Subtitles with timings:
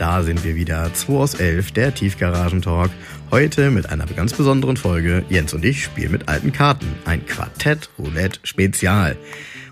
[0.00, 0.92] da sind wir wieder.
[0.92, 2.90] 2 aus 11, der Tiefgaragentalk.
[3.30, 5.24] Heute mit einer ganz besonderen Folge.
[5.28, 6.86] Jens und ich spielen mit alten Karten.
[7.04, 9.16] Ein Quartett Roulette Spezial.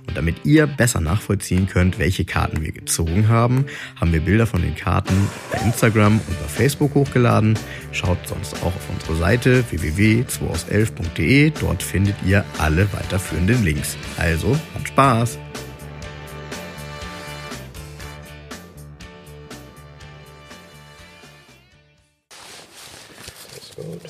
[0.07, 4.63] Und damit ihr besser nachvollziehen könnt, welche Karten wir gezogen haben, haben wir Bilder von
[4.63, 5.15] den Karten
[5.53, 7.59] bei Instagram und bei Facebook hochgeladen.
[7.93, 11.53] Schaut sonst auch auf unsere Seite www.2aus11.de.
[11.61, 13.97] Dort findet ihr alle weiterführenden Links.
[14.19, 15.39] Also, habt Spaß!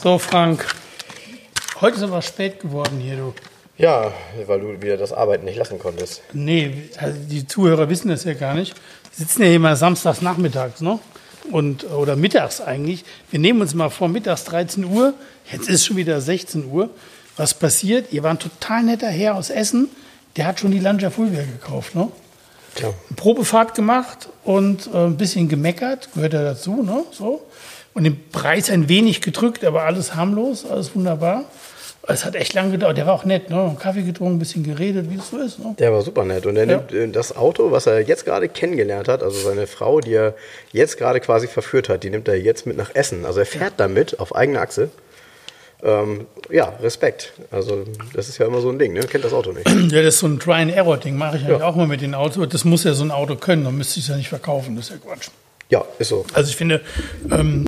[0.00, 0.64] So, Frank.
[1.80, 3.34] Heute ist aber spät geworden hier, du.
[3.78, 4.12] Ja,
[4.46, 6.22] weil du wieder das Arbeiten nicht lassen konntest.
[6.32, 8.76] Nee, also die Zuhörer wissen das ja gar nicht.
[8.76, 11.00] Wir sitzen ja immer samstags nachmittags, ne?
[11.50, 13.04] Und, oder mittags eigentlich.
[13.32, 15.14] Wir nehmen uns mal vor, mittags 13 Uhr.
[15.50, 16.90] Jetzt ist schon wieder 16 Uhr.
[17.36, 18.12] Was passiert?
[18.12, 19.88] Ihr war ein total netter Herr aus Essen.
[20.36, 22.08] Der hat schon die Lancia Fulvia gekauft, ne?
[22.76, 22.88] Tja.
[22.88, 27.02] Eine Probefahrt gemacht und äh, ein bisschen gemeckert, gehört ja dazu, ne?
[27.10, 27.42] So.
[27.98, 31.46] Und den Preis ein wenig gedrückt, aber alles harmlos, alles wunderbar.
[32.06, 32.96] Es hat echt lange gedauert.
[32.96, 33.76] Der war auch nett, ne?
[33.78, 35.58] Kaffee getrunken, ein bisschen geredet, wie es so ist.
[35.58, 35.74] Ne?
[35.80, 36.46] Der war super nett.
[36.46, 36.76] Und er Ja.
[36.76, 40.34] nimmt äh, das Auto, was er jetzt gerade kennengelernt hat, also seine Frau, die er
[40.70, 43.26] jetzt gerade quasi verführt hat, die nimmt er jetzt mit nach Essen.
[43.26, 44.90] Also er fährt damit auf eigene Achse.
[45.82, 47.32] Ähm, ja, Respekt.
[47.50, 47.84] Also
[48.14, 49.00] das ist ja immer so ein Ding, ne?
[49.00, 49.68] Kennt das Auto nicht.
[49.68, 51.66] Ja, das ist so ein Try-and-Error-Ding, mache ich eigentlich Ja.
[51.66, 52.48] auch mal mit den Autos.
[52.48, 54.86] Das muss ja so ein Auto können, dann müsste ich es ja nicht verkaufen, das
[54.86, 55.28] ist ja Quatsch.
[55.68, 56.24] Ja, ist so.
[56.32, 56.80] Also ich finde,
[57.30, 57.66] ähm,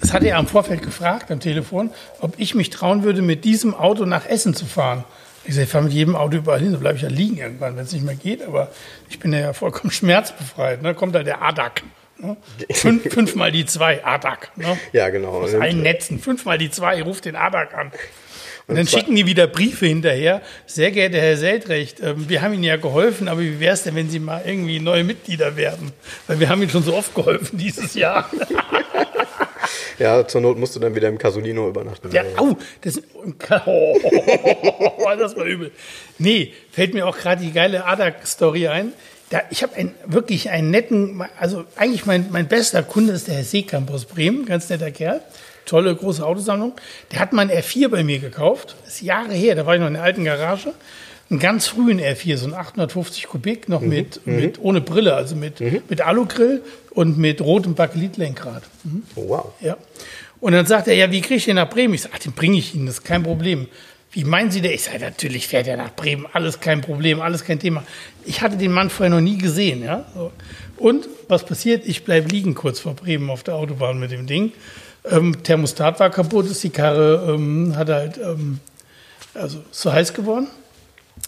[0.00, 3.74] das hat er am Vorfeld gefragt am Telefon, ob ich mich trauen würde, mit diesem
[3.74, 5.04] Auto nach Essen zu fahren.
[5.46, 7.76] Ich sage, ich fahre mit jedem Auto überall hin, so bleibe ich ja liegen irgendwann,
[7.76, 8.42] wenn es nicht mehr geht.
[8.42, 8.70] Aber
[9.10, 10.82] ich bin ja vollkommen schmerzbefreit.
[10.82, 10.94] Ne?
[10.94, 11.82] Kommt da der ADAC.
[12.18, 12.36] Ne?
[12.70, 14.50] Fünf, fünfmal die zwei, ADAC.
[14.56, 14.78] Ne?
[14.92, 15.30] Ja, genau.
[15.30, 17.92] Aus allen Netzen, fünfmal die zwei, ruft den ADAC an.
[18.66, 20.40] Und dann schicken die wieder Briefe hinterher.
[20.64, 23.94] Sehr geehrter Herr Seldrecht, ähm, wir haben Ihnen ja geholfen, aber wie wäre es denn,
[23.94, 25.92] wenn Sie mal irgendwie neue Mitglieder werden?
[26.26, 28.30] Weil wir haben Ihnen schon so oft geholfen dieses Jahr.
[29.98, 32.10] Ja, zur Not musst du dann wieder im Casolino übernachten.
[32.12, 33.00] Ja, au, das,
[33.66, 35.72] oh, das war übel.
[36.18, 38.92] Nee, fällt mir auch gerade die geile ADAC-Story ein.
[39.30, 43.36] Da, ich habe einen, wirklich einen netten, also eigentlich mein, mein bester Kunde ist der
[43.36, 45.22] Herr Seekamp aus Bremen, ganz netter Kerl.
[45.64, 46.74] Tolle große Autosammlung.
[47.10, 48.76] Der hat mal einen R4 bei mir gekauft.
[48.84, 50.74] Das ist Jahre her, da war ich noch in der alten Garage.
[51.34, 55.60] Einen ganz frühen R4, so ein 850 Kubik, noch mit, mit ohne Brille, also mit,
[55.90, 58.62] mit Alugrill und mit rotem Bakelitlenkrad.
[59.16, 59.52] Oh, wow.
[59.60, 59.76] Ja.
[60.38, 61.92] Und dann sagt er, ja, wie kriege ich den nach Bremen?
[61.92, 63.66] Ich sage, ach, den bringe ich Ihnen, das ist kein Problem.
[64.12, 64.70] Wie meinen Sie denn?
[64.70, 67.82] Ich sage, natürlich fährt er nach Bremen, alles kein Problem, alles kein Thema.
[68.24, 69.82] Ich hatte den Mann vorher noch nie gesehen.
[69.82, 70.06] Ja?
[70.14, 70.30] So.
[70.76, 71.84] Und was passiert?
[71.84, 74.52] Ich bleibe liegen kurz vor Bremen auf der Autobahn mit dem Ding.
[75.04, 78.60] Ähm, Thermostat war kaputt, ist die Karre ähm, hat halt, ähm,
[79.34, 80.46] also ist so heiß geworden.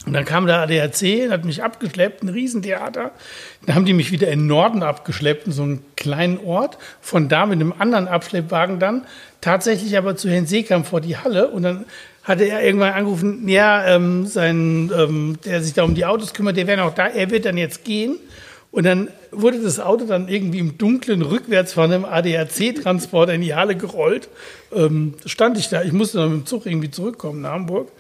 [0.07, 3.11] Und dann kam der ADAC, hat mich abgeschleppt, ein Riesentheater.
[3.67, 6.79] Dann haben die mich wieder in den Norden abgeschleppt, in so einen kleinen Ort.
[7.01, 9.05] Von da mit einem anderen Abschleppwagen dann
[9.41, 11.49] tatsächlich aber zu Herrn Seekamp vor die Halle.
[11.49, 11.87] Und dann
[12.23, 16.57] hatte er irgendwann angerufen, ja, ähm, sein, ähm, der sich da um die Autos kümmert,
[16.57, 18.17] der wäre noch da, er wird dann jetzt gehen.
[18.71, 23.55] Und dann wurde das Auto dann irgendwie im Dunkeln rückwärts von einem ADAC-Transporter in die
[23.55, 24.29] Halle gerollt.
[24.73, 27.91] Ähm, stand ich da, ich musste dann mit dem Zug irgendwie zurückkommen nach Hamburg.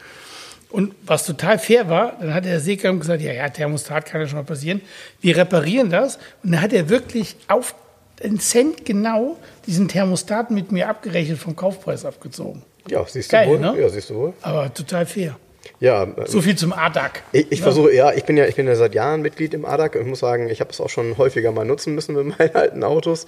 [0.70, 4.26] Und was total fair war, dann hat der Seekamp gesagt, ja, ja, Thermostat kann ja
[4.26, 4.80] schon mal passieren.
[5.20, 6.16] Wir reparieren das.
[6.42, 7.74] Und dann hat er wirklich auf
[8.22, 12.62] den Cent genau diesen Thermostat mit mir abgerechnet vom Kaufpreis abgezogen.
[12.88, 13.58] Ja, siehst Geil, du wohl.
[13.60, 13.80] ne?
[13.80, 14.32] Ja, siehst du wohl.
[14.42, 15.36] Aber total fair.
[15.80, 17.22] Ja, ähm, So viel zum ADAC.
[17.32, 19.96] Ich, ich versuche, ja, ich bin ja, ich bin ja seit Jahren Mitglied im ADAC
[19.96, 22.84] und muss sagen, ich habe es auch schon häufiger mal nutzen müssen mit meinen alten
[22.84, 23.26] Autos.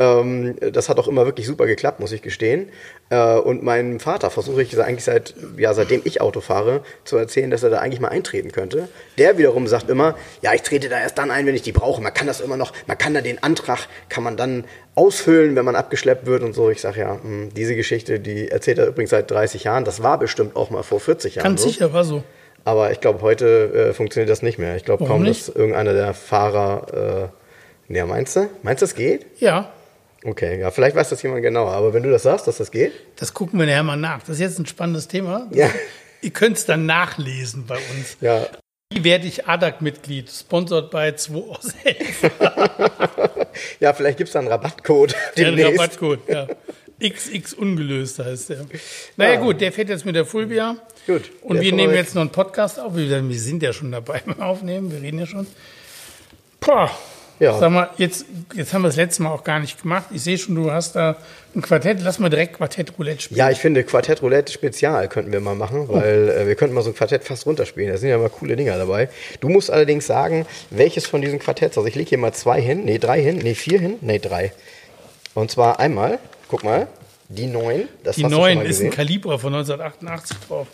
[0.00, 2.68] Ähm, das hat auch immer wirklich super geklappt, muss ich gestehen.
[3.10, 7.50] Äh, und meinem Vater versuche ich eigentlich seit, ja, seitdem ich Auto fahre, zu erzählen,
[7.50, 8.88] dass er da eigentlich mal eintreten könnte.
[9.18, 12.00] Der wiederum sagt immer, ja, ich trete da erst dann ein, wenn ich die brauche.
[12.00, 14.64] Man kann das immer noch, man kann da den Antrag, kann man dann
[14.94, 16.70] ausfüllen, wenn man abgeschleppt wird und so.
[16.70, 19.84] Ich sage ja, mh, diese Geschichte, die erzählt er übrigens seit 30 Jahren.
[19.84, 21.44] Das war bestimmt auch mal vor 40 Jahren.
[21.44, 21.68] Ganz so.
[21.68, 22.22] sicher, war so.
[22.64, 24.76] Aber ich glaube, heute äh, funktioniert das nicht mehr.
[24.76, 25.48] Ich glaube kaum, nicht?
[25.48, 27.30] dass irgendeiner der Fahrer.
[27.88, 28.50] Äh, ja, meinst du?
[28.62, 29.24] Meinst du, das geht?
[29.38, 29.72] Ja,
[30.24, 31.72] Okay, ja, vielleicht weiß das jemand genauer.
[31.72, 32.92] Aber wenn du das sagst, dass das geht.
[33.16, 34.20] das gucken wir nachher mal nach.
[34.20, 35.48] Das ist jetzt ein spannendes Thema.
[35.52, 35.70] Ja.
[36.20, 38.16] Ihr könnt es dann nachlesen bei uns.
[38.20, 38.46] Ja,
[38.92, 40.28] Wie werde ich ADAC-Mitglied?
[40.28, 42.30] Sponsored bei 2 aus 11.
[43.80, 45.14] ja vielleicht gibt es da einen Rabattcode.
[45.36, 45.78] Demnächst.
[45.78, 46.48] Rabattcode, ja.
[47.00, 48.66] XX ungelöst heißt der.
[49.16, 50.76] Naja, gut, der fährt jetzt mit der Fulvia.
[51.06, 52.96] Gut, Und wir nehmen jetzt noch einen Podcast auf.
[52.96, 55.46] Wir sind ja schon dabei beim Aufnehmen, wir reden ja schon.
[56.58, 56.90] Boah,
[57.40, 57.58] Ja.
[57.58, 60.06] Sag mal, jetzt, jetzt haben wir das letzte Mal auch gar nicht gemacht.
[60.10, 61.16] Ich sehe schon, du hast da
[61.54, 62.00] ein Quartett.
[62.02, 63.38] Lass mal direkt Quartett Roulette spielen.
[63.38, 66.82] Ja, ich finde Quartett Roulette Spezial könnten wir mal machen, weil äh, wir könnten mal
[66.82, 67.90] so ein Quartett fast runterspielen.
[67.90, 69.08] Da sind ja mal coole Dinger dabei.
[69.40, 72.84] Du musst allerdings sagen, welches von diesen Quartetts, also ich lege hier mal zwei hin,
[72.84, 74.52] nee, drei hin, nee, vier hin, nee, drei.
[75.34, 76.18] Und zwar einmal,
[76.48, 76.88] guck mal,
[77.28, 77.88] die neun.
[78.02, 78.90] Das Die hast du schon 9 mal ist ein.
[78.90, 80.66] Kaliber von 1988 drauf.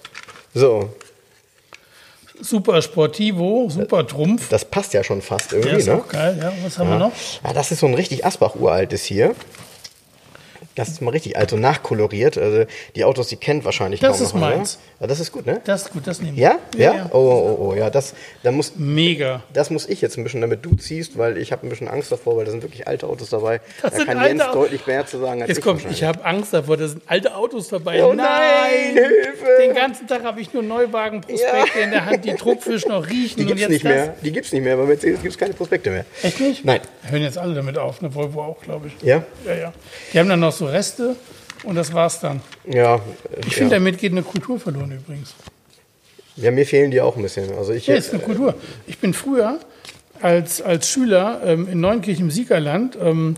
[0.55, 0.95] So,
[2.45, 4.49] Super Sportivo, super Trumpf.
[4.51, 5.95] das passt ja schon fast irgendwie, Der ist ne?
[5.97, 6.39] auch geil.
[6.41, 6.99] Ja, was haben wir Ja.
[6.99, 7.13] noch?
[7.43, 9.35] Ja, das ist so ein richtig Asbach-uraltes hier.
[10.75, 12.37] Das ist mal richtig alt, so nachkoloriert.
[12.37, 12.65] Also
[12.97, 14.79] die Autos, die kennt wahrscheinlich Das kaum ist noch meins.
[15.01, 15.61] Ja, das ist gut, ne?
[15.65, 16.43] Das ist gut, das nehmen wir.
[16.43, 16.59] Ja?
[16.77, 17.11] Ja?
[17.13, 17.91] Oh, oh, oh, ja.
[17.91, 19.43] Das, da muss, Mega.
[19.53, 22.11] das muss ich jetzt ein bisschen, damit du ziehst, weil ich habe ein bisschen Angst
[22.11, 23.61] davor, weil da sind wirklich alte Autos dabei.
[23.83, 24.55] Das da kann Jens Autos.
[24.55, 27.35] deutlich mehr zu sagen als Jetzt ich kommt, ich habe Angst davor, da sind alte
[27.37, 28.03] Autos dabei.
[28.05, 29.47] Oh nein, Hilfe!
[29.61, 33.37] Den ganzen Tag habe ich nur Neuwagenprospekte in der Hand, die druckfisch noch riechen.
[33.37, 33.93] Die und gibt's jetzt nicht das.
[33.93, 34.15] mehr.
[34.23, 34.77] Die gibt's nicht mehr.
[34.77, 36.05] Bei Mercedes gibt's keine Prospekte mehr.
[36.23, 36.65] Echt nicht?
[36.65, 36.81] Nein.
[37.09, 39.07] Hören jetzt alle damit auf, ne Volvo auch, glaube ich.
[39.07, 39.23] Ja?
[39.47, 39.73] Ja, ja.
[40.13, 41.17] Die haben dann noch so Reste
[41.65, 42.41] und das war's dann.
[42.71, 43.01] Ja.
[43.41, 43.53] Ich ja.
[43.53, 45.35] finde, damit geht eine Kultur verloren übrigens.
[46.37, 47.53] ja, mir fehlen die auch ein bisschen.
[47.57, 48.55] Also ich, Ja, ist eine Kultur.
[48.87, 49.59] Ich bin früher
[50.21, 53.37] als, als Schüler ähm, in Neunkirchen im Siegerland, ähm,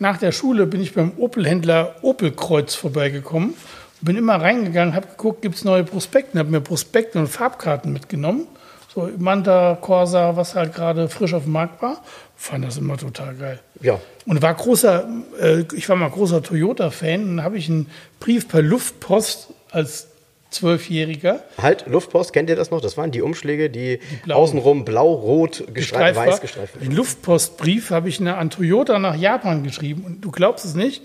[0.00, 3.54] nach der Schule bin ich beim Opel-Händler Opel-Kreuz vorbeigekommen.
[4.00, 8.46] Bin immer reingegangen, habe geguckt, gibt es neue Prospekte, habe mir Prospekte und Farbkarten mitgenommen.
[8.88, 12.02] So Manta, Corsa, was halt gerade frisch auf dem Markt war.
[12.36, 13.60] Fand das immer total geil.
[13.80, 14.00] ja.
[14.26, 15.08] Und war großer,
[15.40, 17.90] äh, ich war mal großer Toyota-Fan und dann habe ich einen
[18.20, 20.08] Brief per Luftpost als
[20.50, 22.80] Zwölfjähriger Halt, Luftpost, kennt ihr das noch?
[22.80, 24.40] Das waren die Umschläge, die, blauen.
[24.40, 26.84] außenrum blau-rot gestreift, gestreift weiß gestreift waren.
[26.84, 30.04] Den Luftpostbrief habe ich an Toyota nach Japan geschrieben.
[30.04, 31.04] Und du glaubst es nicht,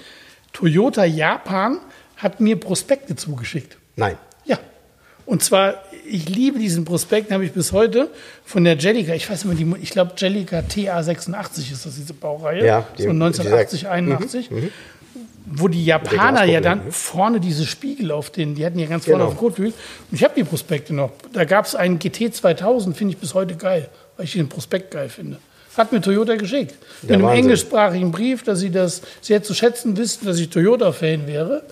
[0.53, 1.79] Toyota Japan
[2.15, 3.77] hat mir Prospekte zugeschickt.
[3.97, 4.17] Nein.
[4.45, 4.59] Ja.
[5.25, 8.09] Und zwar, ich liebe diesen Prospekt, den habe ich bis heute
[8.45, 12.65] von der Jellica, ich weiß mehr, die, ich glaube Jellica TA86 ist das, diese Baureihe.
[12.65, 14.49] Ja, die- so 1980, die- 81.
[15.45, 16.91] Wo die Japaner ja dann ne?
[16.91, 19.31] vorne diese Spiegel auf den, die hatten ja ganz vorne Genau.
[19.33, 19.73] auf Kotflügel.
[20.09, 21.11] Und ich habe die Prospekte noch.
[21.33, 24.91] Da gab es einen GT 2000, finde ich bis heute geil, weil ich den Prospekt
[24.91, 25.37] geil finde.
[25.75, 26.75] Hat mir Toyota geschickt.
[27.01, 27.39] Mit einem Wahnsinn.
[27.43, 31.63] englischsprachigen Brief, dass sie das sehr zu schätzen wissen, dass ich Toyota-Fan wäre.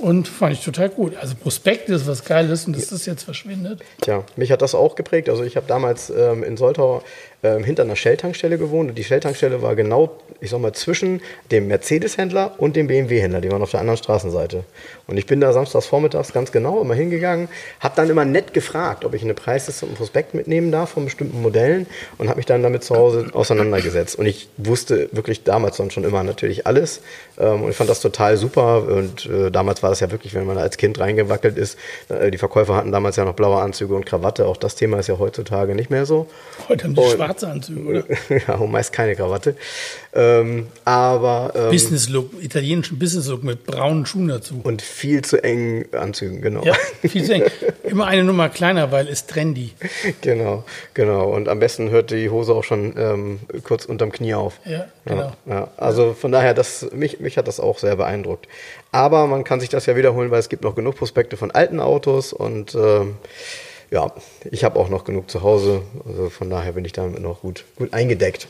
[0.00, 1.14] Und fand ich total gut.
[1.16, 3.80] Also Prospekt ist was Geiles und dass das jetzt verschwindet.
[4.00, 5.28] Tja, mich hat das auch geprägt.
[5.28, 7.02] Also ich habe damals ähm, in Soltau
[7.42, 10.10] ähm, hinter einer Shell-Tankstelle gewohnt und die Shell-Tankstelle war genau,
[10.40, 11.20] ich sag mal, zwischen
[11.50, 13.40] dem Mercedes-Händler und dem BMW-Händler.
[13.40, 14.64] Die waren auf der anderen Straßenseite.
[15.06, 17.48] Und ich bin da samstags vormittags ganz genau immer hingegangen,
[17.80, 21.04] habe dann immer nett gefragt, ob ich eine Preisliste und einen Prospekt mitnehmen darf von
[21.04, 21.86] bestimmten Modellen
[22.18, 24.16] und habe mich dann damit zu Hause auseinandergesetzt.
[24.16, 27.00] Und ich wusste wirklich damals dann schon immer natürlich alles
[27.38, 28.86] ähm, und ich fand das total super.
[28.86, 31.78] Und äh, damals war das ja wirklich, wenn man da als Kind reingewackelt ist,
[32.08, 34.46] äh, die Verkäufer hatten damals ja noch blaue Anzüge und Krawatte.
[34.46, 36.26] Auch das Thema ist ja heutzutage nicht mehr so.
[36.68, 38.04] Heute haben die Und- schwarze Anzüge, oder?
[38.48, 39.56] ja, und meist keine Krawatte.
[40.12, 44.60] Ähm, aber ähm, Business-Look, italienischen Business-Look mit braunen Schuhen dazu.
[44.62, 46.64] und viel zu engen Anzügen, genau.
[46.64, 46.74] Ja,
[47.08, 47.44] viel zu eng.
[47.84, 49.72] Immer eine Nummer kleiner, weil es trendy.
[50.20, 51.30] genau, genau.
[51.30, 54.60] Und am besten hört die Hose auch schon ähm, kurz unterm Knie auf.
[54.64, 55.32] Ja, genau.
[55.46, 55.68] Ja, ja.
[55.76, 58.48] Also von daher, das, mich, mich hat das auch sehr beeindruckt.
[58.92, 61.80] Aber man kann sich das ja wiederholen, weil es gibt noch genug Prospekte von alten
[61.80, 63.16] Autos und ähm,
[63.90, 64.12] ja,
[64.50, 65.82] ich habe auch noch genug zu Hause.
[66.06, 68.46] Also von daher bin ich damit noch gut, gut eingedeckt.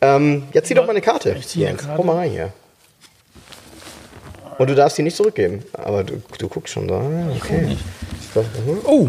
[0.00, 1.34] Ähm, jetzt zieh doch mal eine Karte.
[1.38, 1.76] Ich ziehe eine.
[1.78, 1.94] Karte.
[1.96, 2.52] Komm mal rein hier.
[4.58, 5.62] Und du darfst die nicht zurückgeben.
[5.72, 7.00] Aber du, du guckst schon da.
[7.00, 7.76] Ah, Okay.
[8.34, 8.80] Das- mhm.
[8.84, 9.08] Oh,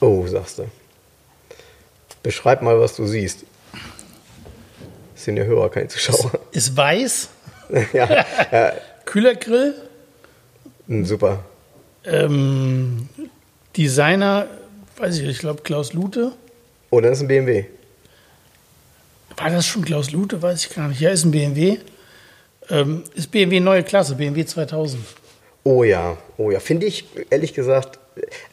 [0.00, 0.64] Oh, sagst du.
[2.22, 3.44] Beschreib mal, was du siehst.
[5.14, 6.32] Das sind ja Hörer, keine Zuschauer.
[6.52, 7.28] ist weiß,
[7.92, 8.24] ja,
[9.04, 9.74] Kühlergrill,
[10.86, 11.44] mm, super.
[12.04, 13.08] Ähm,
[13.76, 14.46] Designer,
[14.96, 16.32] weiß ich, ich glaube Klaus Lute.
[16.90, 17.64] Oh, dann ist ein BMW.
[19.36, 20.42] War das schon Klaus Lute?
[20.42, 21.00] Weiß ich gar nicht.
[21.00, 21.78] Ja, ist ein BMW.
[22.68, 25.02] Ähm, ist BMW neue Klasse, BMW 2000.
[25.64, 26.60] Oh ja, oh ja.
[26.60, 27.98] Finde ich, ehrlich gesagt,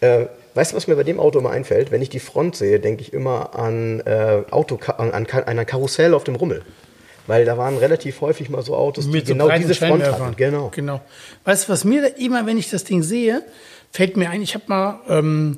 [0.02, 1.92] äh, weißt du, was mir bei dem Auto immer einfällt?
[1.92, 5.66] Wenn ich die Front sehe, denke ich immer an, äh, Auto, an, an Ka- einer
[5.66, 6.64] Karussell auf dem Rummel.
[7.28, 10.36] Weil da waren relativ häufig mal so Autos, die Mit so genau diese Front hatten.
[10.38, 10.72] Genau.
[10.74, 11.02] genau.
[11.44, 13.44] Weißt du, was mir da immer, wenn ich das Ding sehe,
[13.92, 15.58] fällt mir ein, ich habe mal ähm,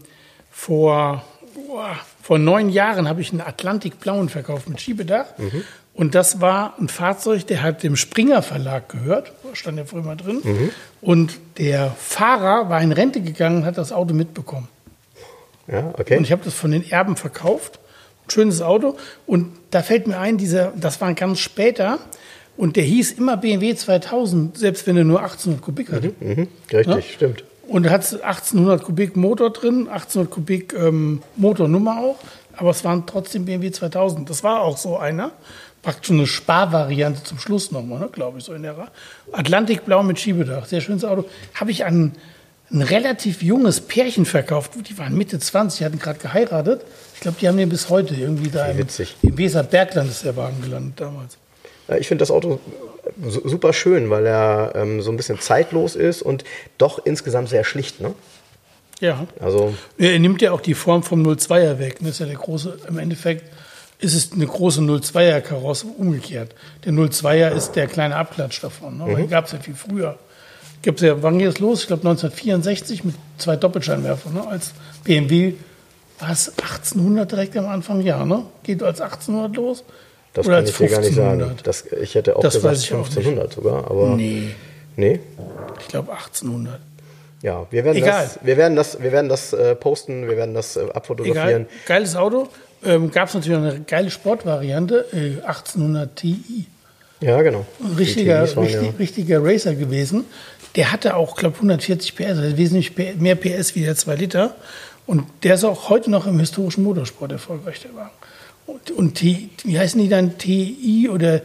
[0.51, 1.23] vor,
[1.67, 5.25] boah, vor neun Jahren habe ich einen Atlantik-Blauen verkauft mit Schiebedach.
[5.37, 5.63] Mhm.
[5.93, 10.15] Und das war ein Fahrzeug, der hat dem Springer Verlag gehört, stand ja früher mal
[10.15, 10.39] drin.
[10.43, 10.69] Mhm.
[11.01, 14.69] Und der Fahrer war in Rente gegangen und hat das Auto mitbekommen.
[15.67, 16.17] Ja, okay.
[16.17, 17.79] Und ich habe das von den Erben verkauft.
[18.31, 18.95] Schönes Auto.
[19.25, 21.99] Und da fällt mir ein, dieser, das war ganz später.
[22.57, 26.13] Und der hieß immer BMW 2000, selbst wenn er nur 1800 Kubik hatte.
[26.19, 27.01] mhm, richtig, Ja?
[27.01, 27.43] stimmt.
[27.67, 32.17] Und hat 1800 Kubik Motor drin, 1800 Kubik ähm, Motornummer auch.
[32.57, 34.29] aber es waren trotzdem BMW 2000.
[34.29, 35.31] Das war auch so einer.
[35.81, 38.87] Praktisch eine Sparvariante zum Schluss nochmal, ne, glaube ich, so in der Ra
[39.31, 41.23] Atlantikblau mit Schiebedach, sehr schönes Auto.
[41.53, 42.11] Habe ich an
[42.71, 44.71] ein relativ junges Pärchen verkauft.
[44.89, 46.81] Die waren Mitte 20, hatten gerade geheiratet.
[47.19, 49.17] Ich glaube, die haben den bis heute irgendwie da im, witzig.
[49.23, 51.37] im Weserbergland ist der Wagen gelandet damals.
[51.89, 52.61] Ja, Ich finde das Auto
[53.27, 56.45] su- super schön, weil er ähm, so ein bisschen zeitlos ist und
[56.77, 57.99] doch insgesamt sehr schlicht.
[57.99, 58.13] Ne?
[59.01, 59.27] Ja.
[59.41, 61.97] Also Er nimmt ja auch die Form vom 02er weg.
[61.99, 63.43] Das ist ja der große, im Endeffekt
[63.99, 66.55] ist es eine große 02er Karosse umgekehrt.
[66.85, 68.97] Der 02er ist der kleine Abklatsch davon.
[68.97, 69.13] Ne?
[69.13, 70.17] Den gab es ja viel früher.
[70.83, 71.81] Gibt's ja, wann ging es los?
[71.81, 74.33] Ich glaube 1964 mit zwei Doppelscheinwerfern.
[74.35, 74.47] Ne?
[74.47, 74.71] Als
[75.03, 75.55] BMW
[76.19, 78.43] war es 1800 direkt am Anfang, ja, ne?
[78.63, 79.83] Geht als 1800 los?
[80.33, 81.41] das Oder kann als ich dir gar nicht sagen.
[81.41, 81.67] 1500?
[81.67, 83.17] Das, ich hätte auch Das gesagt weiß ich auch nicht.
[83.17, 84.49] 1500 sogar, aber Nee,
[84.95, 85.19] nee.
[85.79, 86.79] ich glaube 1800.
[87.41, 88.23] Ja, wir werden Egal.
[88.25, 91.63] das, wir werden das, wir werden das äh, posten, wir werden das äh, abfotografieren.
[91.63, 92.49] Egal, geiles Auto.
[92.83, 96.65] Ähm, Gab es natürlich noch eine geile Sportvariante, äh, 1800 Ti.
[97.21, 97.65] Ja, genau.
[97.83, 100.25] Ein richtiger, waren richtig, ja- richtiger Racer gewesen.
[100.75, 104.55] Der hatte auch, glaube 140 PS, also wesentlich mehr PS wie der 2 Liter.
[105.09, 108.11] Und der ist auch heute noch im historischen Motorsport erfolgreich, der Wagen.
[108.67, 110.37] Und, und T, wie heißen die dann?
[110.37, 111.41] TI oder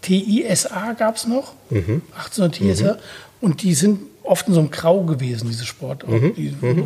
[0.00, 1.52] TISA gab es noch?
[1.68, 2.00] Mhm.
[2.16, 2.98] 1800 TISA.
[3.42, 6.32] Und die sind oft in so einem Grau gewesen, diese Sportautos.
[6.36, 6.84] Die, so ein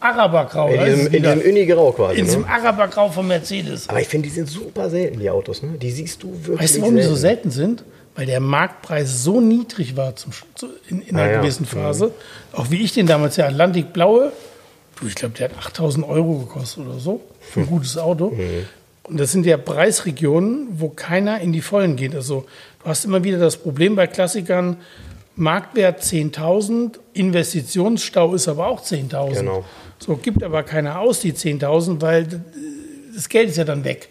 [0.00, 0.68] Arabergrau.
[0.68, 0.74] Mhm.
[0.74, 2.18] In diesem, in diesem Uni-Grau quasi.
[2.20, 2.48] in diesem Ne?
[2.48, 3.88] Arabergrau von Mercedes.
[3.88, 5.62] Aber ich finde, die sind super selten, die Autos.
[5.62, 5.78] Ne?
[5.80, 7.50] Die siehst du wirklich Weißt du, warum die so selten.
[7.50, 7.84] selten sind?
[8.14, 10.32] Weil der Marktpreis so niedrig war zum,
[10.88, 11.40] in, in einer Ah, ja.
[11.40, 12.12] gewissen Phase.
[12.52, 14.32] Auch wie ich den damals, der Atlantik Blaue,
[14.96, 18.36] du, ich glaube, der hat 8000 Euro gekostet oder so für ein gutes Auto.
[19.04, 22.14] Und das sind ja Preisregionen, wo keiner in die Vollen geht.
[22.14, 22.44] Also
[22.82, 24.78] du hast immer wieder das Problem bei Klassikern,
[25.36, 29.34] Marktwert 10.000, Investitionsstau ist aber auch 10.000.
[29.34, 29.64] Genau.
[29.98, 32.26] So gibt aber keiner aus die 10.000, weil
[33.14, 34.08] das Geld ist ja dann weg.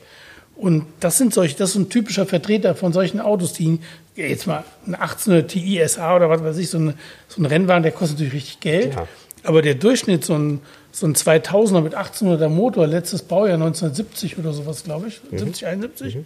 [0.56, 3.80] Und das sind solche, das ist ein typischer Vertreter von solchen Autos, die
[4.16, 6.94] ja, jetzt mal ein 1800 Ti SA oder was weiß ich, so, eine,
[7.28, 8.92] so ein Rennwagen, der kostet natürlich richtig Geld.
[8.92, 9.08] Klar.
[9.46, 10.60] Aber der Durchschnitt, so ein,
[10.92, 16.18] so ein 2000er mit 1800er Motor, letztes Baujahr 1970 oder sowas, glaube ich, 70, 71,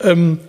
[0.00, 0.40] ähm,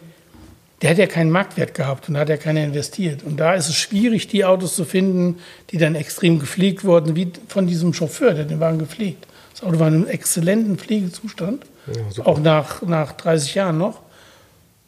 [0.81, 3.23] der hat ja keinen Marktwert gehabt und da hat ja keiner investiert.
[3.23, 5.39] Und da ist es schwierig, die Autos zu finden,
[5.71, 9.25] die dann extrem gepflegt wurden, wie von diesem Chauffeur, der den Wagen gepflegt.
[9.53, 11.65] Das Auto war in einem exzellenten Pflegezustand,
[12.09, 12.27] super.
[12.27, 14.01] auch nach, nach 30 Jahren noch.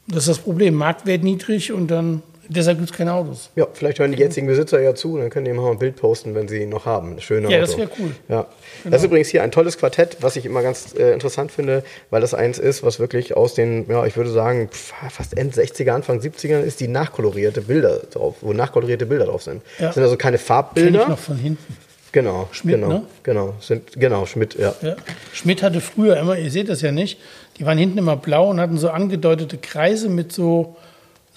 [0.07, 3.49] Das ist das Problem, Marktwert niedrig und dann, deshalb gibt es keine Autos.
[3.55, 6.35] Ja, vielleicht hören die jetzigen Besitzer ja zu, dann können die mal ein Bild posten,
[6.35, 7.13] wenn sie ihn noch haben.
[7.15, 7.65] Ein schöner Ja, Auto.
[7.67, 8.11] das wäre cool.
[8.29, 8.45] Ja.
[8.85, 12.21] Das ist übrigens hier ein tolles Quartett, was ich immer ganz äh, interessant finde, weil
[12.21, 16.19] das eins ist, was wirklich aus den, ja, ich würde sagen, fast End 60er, Anfang
[16.19, 19.61] 70er ist, die nachkolorierte Bilder drauf, wo nachkolorierte Bilder drauf sind.
[19.79, 19.87] Ja.
[19.87, 21.07] Das sind also keine Kenn ich Farbbilder.
[21.09, 21.77] noch von hinten.
[22.13, 22.47] Genau.
[22.51, 23.03] Schmidt, genau, ne?
[23.23, 24.73] Genau, sind, genau, Schmidt, ja.
[24.81, 24.95] Ja.
[25.33, 27.19] Schmidt hatte früher immer, ihr seht das ja nicht,
[27.59, 30.75] die waren hinten immer blau und hatten so angedeutete Kreise mit so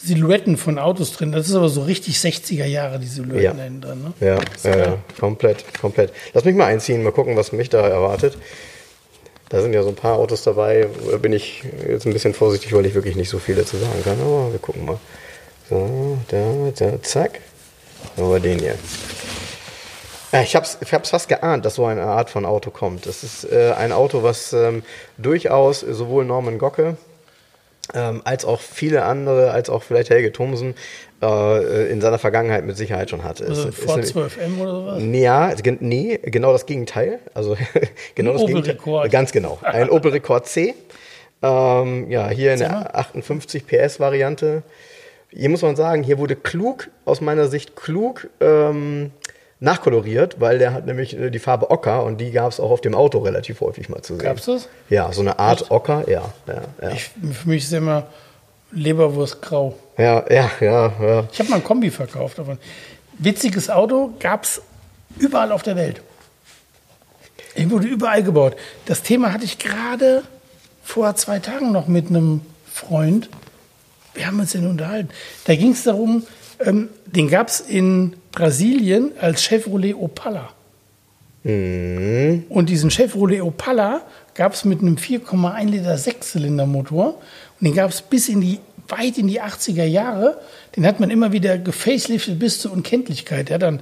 [0.02, 1.32] Silhouetten von Autos drin.
[1.32, 3.52] Das ist aber so richtig 60er Jahre, die Silhouetten Ja.
[3.52, 4.02] drin.
[4.02, 4.12] Ne?
[4.20, 6.12] Ja, ja, ja, komplett, komplett.
[6.32, 8.36] Lass mich mal einziehen, mal gucken, was mich da erwartet.
[9.50, 10.88] Da sind ja so ein paar Autos dabei.
[11.10, 14.02] Da bin ich jetzt ein bisschen vorsichtig, weil ich wirklich nicht so viel dazu sagen
[14.04, 14.20] kann.
[14.20, 14.98] Aber wir gucken mal.
[15.68, 16.38] So, da,
[16.76, 17.40] da, zack.
[18.16, 18.76] Wir den hier.
[20.32, 23.06] Ja, ich habe es ich hab's fast geahnt, dass so eine Art von Auto kommt.
[23.06, 24.84] Das ist äh, ein Auto, was ähm,
[25.18, 26.96] durchaus sowohl Norman Gocke
[27.94, 30.74] ähm, als auch viele andere, als auch vielleicht Helge Thomsen
[31.22, 33.46] äh, in seiner Vergangenheit mit Sicherheit schon hatte.
[33.46, 35.02] Also Es ein ist Ford eine- 12M oder sowas.
[35.12, 37.18] ja, gen- nee, genau das Gegenteil.
[37.34, 37.56] Also
[38.14, 39.08] genau Ein das Gegenteil.
[39.10, 39.58] Ganz genau.
[39.62, 40.74] Ein Opel Rekord C.
[41.42, 44.62] Ähm, ja, hier in der 58 PS Variante.
[45.32, 49.10] Hier muss man sagen, hier wurde klug, aus meiner Sicht klug ähm,
[49.60, 52.80] nachkoloriert, weil der hat nämlich äh, die Farbe Ocker und die gab es auch auf
[52.80, 54.24] dem Auto relativ häufig mal zu sehen.
[54.24, 54.68] Gab's das?
[54.88, 56.32] Ja, so eine Art Ocker, ja.
[56.46, 56.90] Ja, ja.
[56.90, 58.06] Ich, für mich ist immer
[58.72, 59.76] Leberwurst grau.
[59.98, 61.28] ja, ja, ja, ja.
[61.32, 62.58] Ich habe mal ein Kombi verkauft davon.
[63.18, 64.62] Witziges Auto gab es
[65.18, 66.00] überall auf der Welt.
[67.54, 68.56] Er wurde überall gebaut.
[68.86, 70.22] Das Thema hatte ich gerade
[70.82, 72.40] vor zwei Tagen noch mit einem
[72.72, 73.28] Freund.
[74.14, 75.10] Wir haben uns den unterhalten.
[75.44, 76.24] Da ging es darum,
[76.60, 80.50] ähm, den gab es in Brasilien als Chevrolet Opala.
[81.42, 82.44] Mhm.
[82.48, 84.02] Und diesen Chevrolet Opala
[84.34, 87.14] gab es mit einem 4,1 Liter Sechszylindermotor.
[87.60, 90.38] Und den gab es bis in die, weit in die 80er Jahre.
[90.76, 93.48] Den hat man immer wieder gefaceliftet bis zur Unkenntlichkeit.
[93.48, 93.80] Der hat dann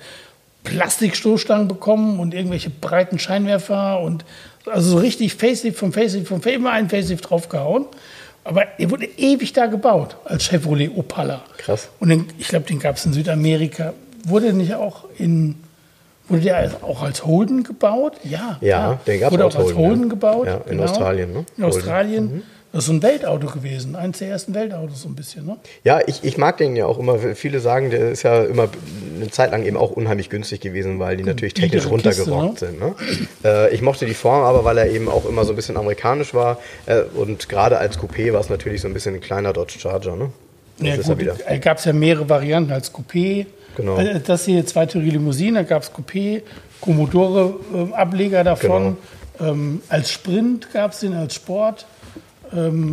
[0.64, 4.24] Plastikstoßstangen bekommen und irgendwelche breiten Scheinwerfer und
[4.66, 7.86] also so richtig Facelift vom Facelift vom Facelift, immer ein Facelift draufgehauen.
[8.48, 11.42] Aber er wurde ewig da gebaut als Chevrolet Opala.
[11.58, 11.90] Krass.
[12.00, 13.92] Und den, ich glaube, den gab es in Südamerika.
[14.24, 15.56] Wurde nicht auch in
[16.28, 18.14] Wurde der auch als Holden gebaut?
[18.24, 18.56] Ja.
[18.60, 19.88] Ja, den gab's Wurde als auch als Holden, ja.
[19.88, 20.46] Holden gebaut.
[20.46, 21.38] Ja, in Australien, ne?
[21.56, 21.78] In Holden.
[21.78, 22.42] Australien.
[22.72, 23.96] Das ist ein Weltauto gewesen.
[23.96, 25.56] Eins der ersten Weltautos, so ein bisschen, ne?
[25.84, 27.18] Ja, ich, ich mag den ja auch immer.
[27.34, 28.68] Viele sagen, der ist ja immer
[29.16, 32.78] eine Zeit lang eben auch unheimlich günstig gewesen, weil die natürlich technisch Kiste, runtergerockt sind.
[32.78, 32.94] Ne?
[33.42, 36.34] Äh, ich mochte die Form aber, weil er eben auch immer so ein bisschen amerikanisch
[36.34, 36.58] war.
[36.84, 40.16] Äh, und gerade als Coupé war es natürlich so ein bisschen ein kleiner Dodge Charger.
[40.16, 40.30] Ne?
[40.80, 43.46] Ja, gut, er da gab es ja mehrere Varianten als Coupé.
[43.76, 43.96] Genau.
[43.98, 46.42] Äh, Das hier zweitürige Limousine, da gab es Coupé,
[46.82, 48.96] Commodore-Ableger davon.
[49.38, 49.50] Genau.
[49.52, 51.86] Ähm, als Sprint gab es den, als Sport.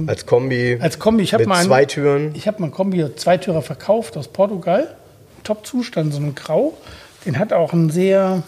[0.08, 0.78] Als Kombi.
[0.80, 2.36] Als Kombi, ich habe mit mal einen, zwei Türen.
[2.36, 4.96] Ich habe mal einen Kombi Zweitürer verkauft aus Portugal.
[5.44, 6.78] Top-Zustand, so ein Grau.
[7.26, 8.44] Den hat auch ein sehr,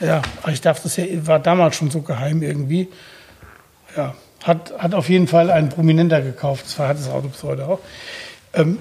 [0.00, 2.88] ja, ich darf das ja, war damals schon so geheim irgendwie.
[3.96, 6.66] Ja, hat, hat auf jeden Fall ein Prominenter gekauft.
[6.66, 7.80] Das war, hat das Auto bis heute auch.
[8.54, 8.78] Ähm,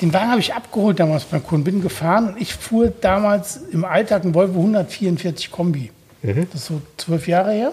[0.00, 3.84] den Wagen habe ich abgeholt damals beim Kunden, bin gefahren und ich fuhr damals im
[3.84, 5.90] Alltag einen Volvo 144 Kombi.
[6.22, 7.72] Das ist so zwölf Jahre her.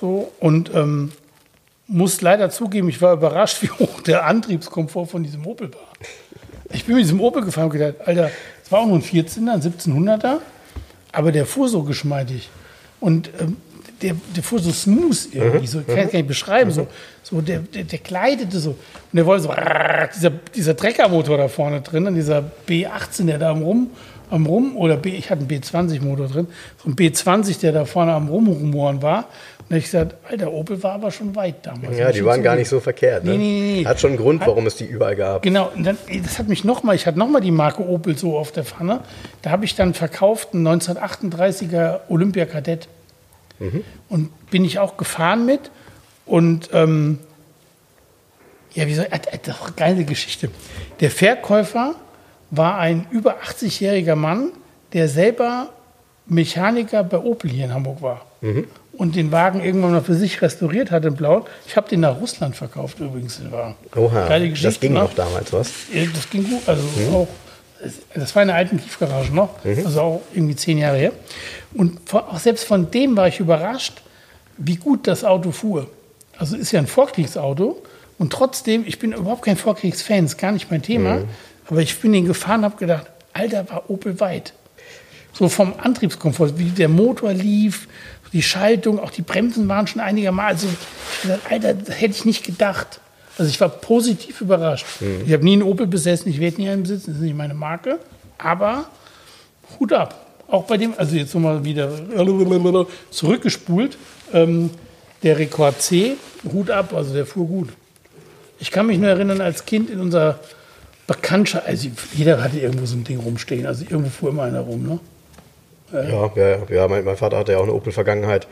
[0.00, 1.12] So, und ähm,
[1.92, 5.92] muss leider zugeben, ich war überrascht, wie hoch der Antriebskomfort von diesem Opel war.
[6.72, 8.30] Ich bin mit diesem Opel gefahren und gedacht, Alter,
[8.64, 10.38] es war auch nur ein 14er, ein 1700er,
[11.12, 12.48] aber der fuhr so geschmeidig.
[12.98, 13.58] Und ähm,
[14.00, 16.86] der, der fuhr so smooth irgendwie, so, ich kann es gar nicht beschreiben, so,
[17.22, 18.70] so der, der, der gleitete so.
[18.70, 18.78] Und
[19.12, 19.54] der wollte so,
[20.14, 23.90] dieser, dieser Treckermotor da vorne drin, dieser B18, der da Rum,
[24.32, 26.46] am Rum, oder B, ich hatte einen B20-Motor drin,
[26.82, 29.18] so ein B20, der da vorne am Rumrumoren war.
[29.58, 31.96] Und da hab ich gesagt, Alter, Opel war aber schon weit damals.
[31.96, 33.24] Ja, die waren gar nicht so verkehrt.
[33.24, 33.32] Ne?
[33.32, 33.86] Nee, nee, nee.
[33.86, 35.42] Hat schon einen Grund, warum es die überall gab.
[35.42, 38.52] Genau, und dann, das hat mich nochmal, ich hatte nochmal die Marke Opel so auf
[38.52, 39.00] der Pfanne.
[39.42, 42.88] Da habe ich dann verkauft einen 1938er Olympia Kadett.
[44.08, 45.70] Und bin ich auch gefahren mit.
[46.26, 47.20] Und ähm,
[48.74, 50.50] ja, wie soll äh, das ist doch eine geile Geschichte.
[51.00, 51.94] Der Verkäufer
[52.52, 54.52] war ein über 80-jähriger Mann,
[54.92, 55.70] der selber
[56.26, 58.26] Mechaniker bei Opel hier in Hamburg war.
[58.92, 61.46] Und den Wagen irgendwann mal für sich restauriert hat in Blau.
[61.66, 63.74] Ich habe den nach Russland verkauft übrigens, den Wagen.
[63.96, 64.68] Oha, Geile Geschichte.
[64.68, 65.00] das ging ne?
[65.00, 65.72] noch damals, was?
[66.14, 66.60] Das ging gut.
[66.66, 67.28] Also auch,
[68.14, 71.12] das war in der alten Tiefgarage noch, also auch irgendwie zehn Jahre her.
[71.72, 74.02] Und auch selbst von dem war ich überrascht,
[74.58, 75.88] wie gut das Auto fuhr.
[76.36, 77.82] Also ist ja ein Vorkriegsauto
[78.18, 81.22] und trotzdem, ich bin überhaupt kein Vorkriegsfan, ist gar nicht mein Thema.
[81.72, 84.52] Aber ich bin den gefahren, habe gedacht, Alter, war Opel weit.
[85.32, 87.88] So vom Antriebskomfort, wie der Motor lief,
[88.34, 90.68] die Schaltung, auch die Bremsen waren schon einigermaßen.
[90.68, 93.00] Also ich gedacht, Alter, das hätte ich nicht gedacht.
[93.38, 94.84] Also ich war positiv überrascht.
[95.24, 97.54] Ich habe nie einen Opel besessen, ich werde nie einen besitzen, das ist nicht meine
[97.54, 98.00] Marke.
[98.36, 98.84] Aber
[99.80, 100.26] Hut ab.
[100.48, 103.96] Auch bei dem, also jetzt nochmal wieder zurückgespult,
[104.34, 104.68] ähm,
[105.22, 106.16] der Rekord C,
[106.52, 107.70] Hut ab, also der fuhr gut.
[108.58, 110.38] Ich kann mich nur erinnern, als Kind in unserer
[111.06, 114.82] Bekanntschaft, also jeder hatte irgendwo so ein Ding rumstehen, also irgendwo fuhr immer einer rum,
[114.86, 115.00] ne?
[115.92, 118.46] Ja, ja, ja, ja mein, mein Vater hatte ja auch eine Opel-Vergangenheit.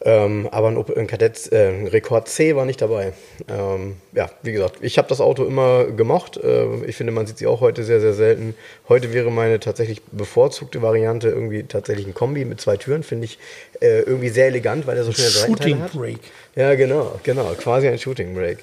[0.00, 3.14] Ähm, aber ein, Opel, ein Kadett, äh, ein Rekord C war nicht dabei.
[3.48, 6.36] Ähm, ja, wie gesagt, ich habe das Auto immer gemocht.
[6.36, 8.54] Äh, ich finde, man sieht sie auch heute sehr, sehr selten.
[8.88, 13.02] Heute wäre meine tatsächlich bevorzugte Variante irgendwie tatsächlich ein Kombi mit zwei Türen.
[13.02, 13.40] Finde ich
[13.80, 15.80] äh, irgendwie sehr elegant, weil er so schnell Shooting.
[15.92, 16.20] Break.
[16.54, 17.52] Ja, genau, genau.
[17.58, 18.58] Quasi ein Shooting Break.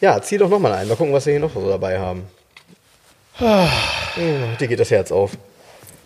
[0.00, 0.88] Ja, zieh doch nochmal ein.
[0.88, 2.24] Mal gucken, was wir hier noch so dabei haben.
[3.38, 3.68] Ah.
[4.18, 5.32] Oh, dir geht das Herz auf.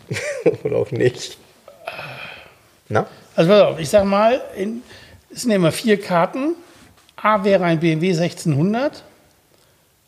[0.65, 1.39] Oder auch nicht.
[2.89, 3.07] Na?
[3.37, 4.83] Also pass auf, ich sag mal, in,
[5.33, 6.55] es sind ja immer vier Karten.
[7.17, 9.05] A wäre ein BMW 1600.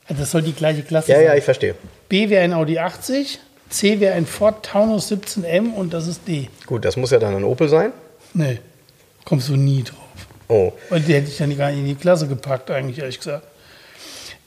[0.09, 1.27] Also das soll die gleiche Klasse Ja, sein.
[1.27, 1.75] ja, ich verstehe.
[2.09, 3.39] B wäre ein Audi 80.
[3.71, 6.49] C wäre ein Ford Taunus 17M und das ist D.
[6.67, 7.93] Gut, das muss ja dann ein Opel sein.
[8.35, 8.59] Nee,
[9.25, 9.99] kommst du nie drauf.
[10.49, 13.47] Oh, Und die hätte ich dann gar nicht in die Klasse gepackt, eigentlich, ehrlich gesagt.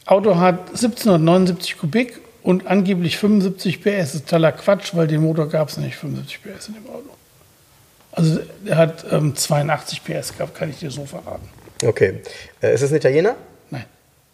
[0.05, 3.85] Auto hat 1779 Kubik und angeblich 75 PS.
[3.97, 7.09] Das ist totaler Quatsch, weil den Motor gab es nicht, 75 PS in dem Auto.
[8.11, 11.49] Also er hat ähm, 82 PS gehabt, kann ich dir so verraten.
[11.85, 12.21] okay.
[12.61, 13.35] Äh, ist es ein Italiener?
[13.71, 13.85] Nein,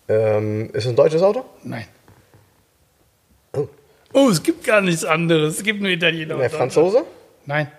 [0.09, 1.45] Ähm, ist es ein deutsches Auto?
[1.63, 1.85] nein.
[3.53, 3.67] Oh.
[4.13, 5.57] Oh, es gibt gar nichts anderes.
[5.57, 6.35] Es gibt nur Italiener.
[6.35, 7.03] Der und Franzose?
[7.45, 7.71] Nein.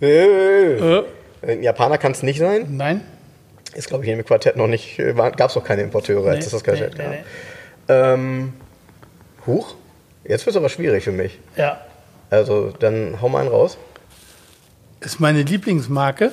[0.00, 1.04] Äh, Äh,
[1.42, 2.66] Ein Japaner kann es nicht sein.
[2.76, 3.02] nein.
[3.74, 4.98] Ist, glaube ich, in dem Quartett noch nicht.
[4.98, 7.10] Gab es noch keine Importeure, als es das Quartett nee, gab.
[7.12, 7.22] nee.
[7.88, 8.52] Ähm,
[9.46, 9.74] huch.
[10.24, 11.38] Jetzt wird es aber schwierig für mich.
[11.56, 11.80] Ja,
[12.30, 13.78] Also, dann hau mal einen raus.
[15.00, 16.32] ist meine Lieblingsmarke.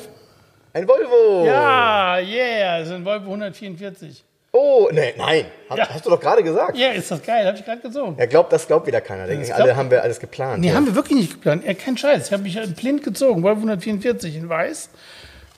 [0.73, 1.45] Ein Volvo!
[1.45, 4.23] Ja, yeah, das ist ein Volvo 144.
[4.51, 5.45] Oh, nee, nein.
[5.69, 5.89] Hast, Ja.
[5.89, 6.77] hast du doch gerade gesagt.
[6.77, 8.15] Ja, ist das geil, habe ich gerade gezogen.
[8.17, 9.27] Er glaubt, das glaubt wieder keiner.
[9.27, 10.61] Denken, Das alle haben wir alles geplant.
[10.61, 10.73] Nee, ja.
[10.75, 11.63] haben wir wirklich nicht geplant.
[11.65, 12.27] Ja, kein Scheiß.
[12.27, 13.43] Ich habe mich halt blind gezogen.
[13.43, 14.89] Volvo 144 in weiß.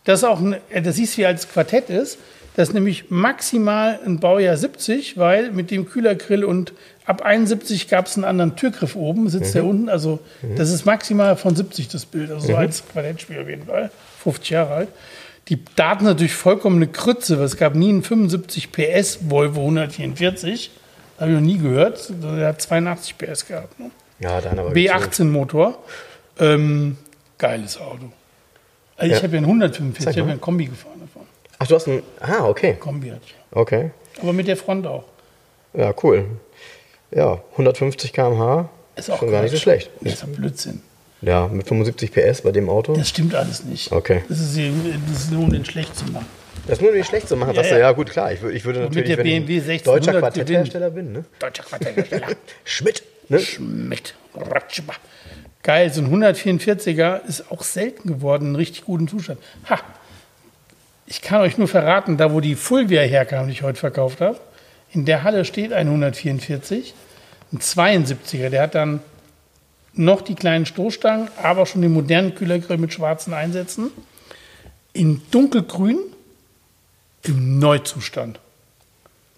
[0.09, 2.17] Das auch, ein, äh, das siehst du, wie alt das Quartett ist.
[2.55, 6.73] Das ist nämlich maximal ein Baujahr 70, weil mit dem Kühlergrill und
[7.05, 9.87] ab 71 gab es einen anderen Türgriff oben, sitzt der unten.
[9.87, 10.19] Also
[10.57, 12.31] das ist maximal von 70 das Bild.
[12.31, 13.91] Also so als Quartettspiel auf jeden Fall.
[14.23, 14.89] 50 Jahre alt.
[15.47, 20.71] Die Daten natürlich vollkommen eine Krütze, weil es gab nie einen 75 PS Volvo 144.
[21.19, 22.11] Habe ich noch nie gehört.
[22.23, 23.79] Der hat 82 PS gehabt.
[23.79, 23.91] Ne?
[24.19, 24.71] Ja, dann aber.
[24.71, 25.77] B18 Motor.
[26.39, 26.97] Ähm,
[27.37, 28.11] geiles Auto.
[28.99, 29.23] Also ich Ja.
[29.23, 31.21] habe ja einen 145, Zeig ich habe ja einen Kombi gefahren davon.
[31.57, 32.03] Ach, du hast ein.
[32.19, 32.75] Ah, okay.
[32.79, 33.35] Kombi hatte ich.
[33.51, 33.91] Okay.
[34.21, 35.05] Aber mit der Front auch.
[35.73, 36.25] Ja, cool.
[37.11, 38.69] Ja, 150 km/h.
[38.95, 39.89] Ist auch Schon gar nicht so schlecht.
[40.01, 40.81] Das ist ein Blödsinn.
[41.21, 42.93] Ja, mit 75 PS bei dem Auto.
[42.93, 43.91] Das stimmt alles nicht.
[43.91, 44.23] Okay.
[44.29, 46.25] Das ist, das ist nur, um den schlecht zu machen.
[46.67, 47.55] Das ist nur nicht schlecht zu machen.
[47.55, 47.77] Ja, ja.
[47.77, 48.31] ja, gut, klar.
[48.31, 51.11] Ich, ich würde Und mit natürlich, der wenn BMW ich ein 1600 deutscher Quartetthersteller bin,
[51.11, 51.25] ne?
[51.39, 52.27] Deutscher Quartetthersteller.
[52.63, 53.39] Schmidt, ne?
[53.39, 54.15] Schmidt.
[54.35, 54.93] Ratschba.
[55.69, 59.39] Geil, so ein 144er ist auch selten geworden, in richtig gutem Zustand.
[59.69, 59.79] Ha!
[61.05, 64.39] Ich kann euch nur verraten, da wo die Fulvia herkam, die ich heute verkauft habe,
[64.91, 66.95] in der Halle steht ein 144,
[67.53, 69.01] ein 72er, der hat dann
[69.93, 73.91] noch die kleinen Stoßstangen, aber schon den modernen Kühlergrill mit schwarzen Einsätzen.
[74.93, 75.99] In dunkelgrün,
[77.21, 78.39] im Neuzustand.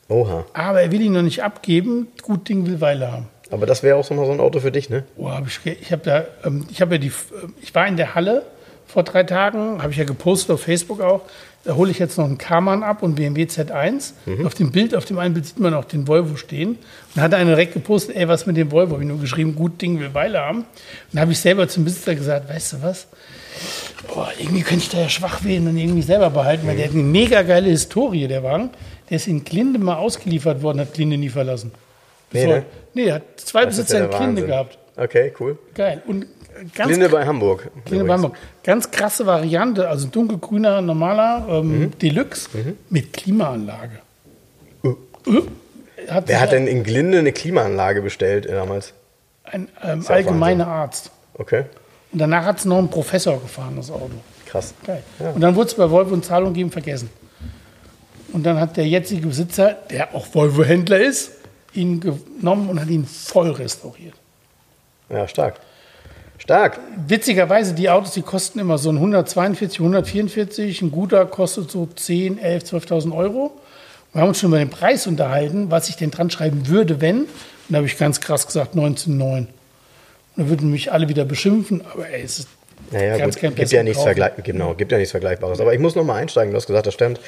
[0.08, 0.46] Oha.
[0.54, 2.08] Aber er will ihn noch nicht abgeben.
[2.22, 3.28] Gut Ding will Weile haben.
[3.52, 5.04] Aber das wäre auch so mal so ein Auto für dich, ne?
[5.18, 7.12] Oh, hab ich ich habe da, ähm, ich habe ja die,
[7.44, 8.44] ähm, ich war in der Halle
[8.88, 11.22] vor drei Tagen, habe ich ja gepostet auf Facebook auch.
[11.64, 14.14] Da hole ich jetzt noch einen Karmann ab und BMW Z1.
[14.46, 16.70] Auf dem Bild, auf dem einen Bild sieht man auch den Volvo stehen.
[16.70, 16.78] Und
[17.16, 18.94] da hat einer direkt gepostet, ey, was mit dem Volvo?
[18.94, 20.60] Habe ich nur geschrieben, gut Ding will Weile haben.
[20.60, 20.66] Und
[21.12, 23.08] dann habe ich selber zum Besitzer gesagt, weißt du was?
[24.08, 26.94] Boah, irgendwie könnte ich da ja schwach wählen und irgendwie selber behalten, weil der hat
[26.94, 28.72] eine mega geile Historie, der Wagen.
[29.10, 31.72] Der ist in Glinde mal ausgeliefert worden, hat Glinde nie verlassen.
[32.32, 32.64] Nee, So, ne?
[32.94, 34.48] nee, er hat zwei Das Besitzer ja in Wahnsinn.
[34.48, 34.78] gehabt.
[34.98, 35.58] Okay, cool.
[35.74, 36.02] Geil.
[36.08, 36.26] Und
[36.76, 37.70] ganz Linde bei Hamburg.
[37.86, 38.24] Klinde übrigens.
[38.24, 38.38] Hamburg.
[38.64, 41.98] Ganz krasse Variante, also dunkelgrüner, normaler ähm, Mhm.
[42.00, 42.50] Deluxe
[42.90, 44.00] mit Klimaanlage.
[44.84, 44.96] Uh.
[45.28, 45.42] Uh.
[46.10, 48.94] Hat Wer hat denn in Glinde eine Klimaanlage bestellt äh, damals?
[49.44, 51.12] ein ähm, allgemeiner Arzt.
[51.34, 51.64] Okay,
[52.12, 54.12] Und danach hat es noch einen Professor gefahren, das Auto.
[54.46, 54.74] krass.
[54.86, 55.02] Geil.
[55.20, 55.32] Ja.
[55.32, 57.10] Und dann wurde es bei Volvo in Zahlung geben vergessen.
[58.34, 61.32] Und dann hat der jetzige Besitzer, der auch Volvo-Händler ist,
[61.74, 64.16] ihn genommen und hat ihn voll restauriert.
[65.10, 65.60] Ja, stark.
[66.38, 66.80] Stark.
[67.08, 70.82] Witzigerweise, die Autos, die kosten immer so ein 142, 144.
[70.82, 73.52] Ein guter kostet so 10, 11, 12.000 Euro.
[74.12, 77.22] Wir haben uns schon über den Preis unterhalten, was ich denn dran schreiben würde, wenn.
[77.22, 77.30] Und
[77.70, 79.38] da habe ich ganz krass gesagt 19,9.
[79.38, 79.48] Und
[80.36, 82.48] da würden mich alle wieder beschimpfen, aber ey, es ist
[82.92, 84.04] Naja, ganz gut, gibt ja, nichts.
[84.04, 85.62] Vergleich genau, gibt ja nichts Vergleichbares.
[85.62, 86.52] Aber ich muss noch mal einsteigen.
[86.52, 87.20] Du hast gesagt, das stimmt.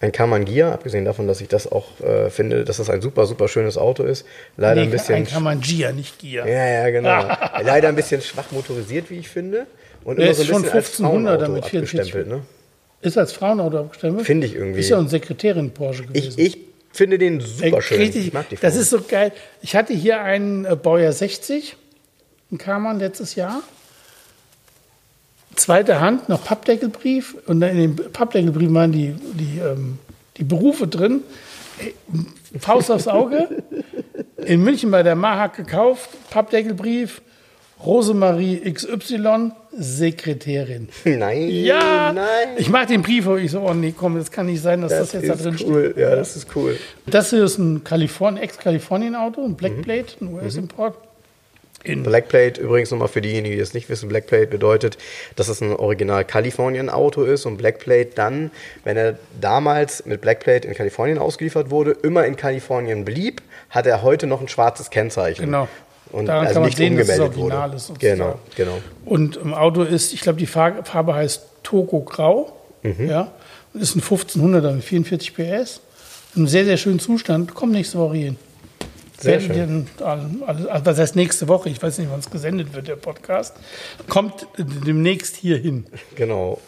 [0.00, 3.26] Ein Karmann Gia, abgesehen davon, dass ich das auch äh, finde, dass das ein super,
[3.26, 4.26] super schönes Auto ist.
[4.56, 5.14] Leider Nee, ein bisschen.
[5.14, 6.46] ein kann man Gia, nicht Gia.
[6.46, 7.22] ja, ja, genau.
[7.62, 9.66] Leider ein bisschen schwach motorisiert, wie ich finde.
[10.04, 12.28] Und Der immer ist so ein schon bisschen als 1500er Frauenauto mit 44 abgestempelt.
[12.28, 12.42] Ne?
[13.02, 14.22] Ist als Frauenauto abgestimmt?
[14.22, 14.80] Finde ich irgendwie.
[14.80, 16.38] Ist ja eine Sekretärin Porsche gewesen.
[16.40, 16.58] Ich, ich
[16.92, 17.98] finde den super schön.
[17.98, 19.32] Richtig, Ich mag die das ist so geil.
[19.60, 21.76] Ich hatte hier einen äh, Baujahr 60,
[22.50, 23.62] einen Karmann letztes Jahr.
[25.56, 27.36] Zweite Hand, noch Pappdeckelbrief.
[27.46, 29.98] Und dann in dem Pappdeckelbrief waren die, die, ähm,
[30.36, 31.20] die Berufe drin.
[32.58, 33.48] Faust aufs Auge.
[34.44, 36.10] In München bei der Mahak gekauft.
[36.30, 37.22] Pappdeckelbrief.
[37.84, 40.88] Rosemarie XY, Sekretärin.
[41.04, 42.26] Nein, Ja, nein.
[42.56, 44.92] ich mache den Brief, aber ich so, oh nee, komm, das kann nicht sein, dass
[44.92, 45.84] das, Das jetzt da drin cool.
[45.90, 45.96] steht.
[45.96, 46.76] Ja, das ist cool.
[47.06, 49.56] Das hier ist ein Kaliforn Ex-Kalifornien-Auto, ein Mhm.
[49.56, 50.96] Blackplate, ein US-Import.
[51.84, 54.98] In Blackplate, übrigens nochmal für diejenigen, die das nicht wissen, Blackplate bedeutet,
[55.36, 58.50] dass es ein original Kalifornien-Auto ist und Blackplate dann,
[58.84, 64.02] wenn er damals mit Blackplate in Kalifornien ausgeliefert wurde, immer in Kalifornien blieb, hat er
[64.02, 65.46] heute noch ein schwarzes Kennzeichen.
[65.46, 65.68] Genau.
[66.12, 67.76] Und Daran also kann man nicht sehen, dass es original wurde.
[67.76, 68.16] ist, sozusagen.
[68.16, 68.78] Genau, genau.
[69.04, 72.52] Und im Auto ist, ich glaube, die Farbe, Farbe heißt Togo Grau.
[72.82, 73.08] Mhm.
[73.08, 73.32] Ja,
[73.72, 75.80] und ist ein 1500er mit 44 PS.
[76.34, 77.54] In einem sehr, sehr schönen Zustand.
[77.54, 78.36] Kommt nächste Woche hin.
[80.04, 80.26] Alle-
[80.70, 81.68] also was heißt nächste Woche?
[81.68, 83.54] Ich weiß nicht, wann es gesendet wird, der Podcast.
[84.08, 85.86] Kommt demnächst hier hin.
[86.16, 86.60] Genau.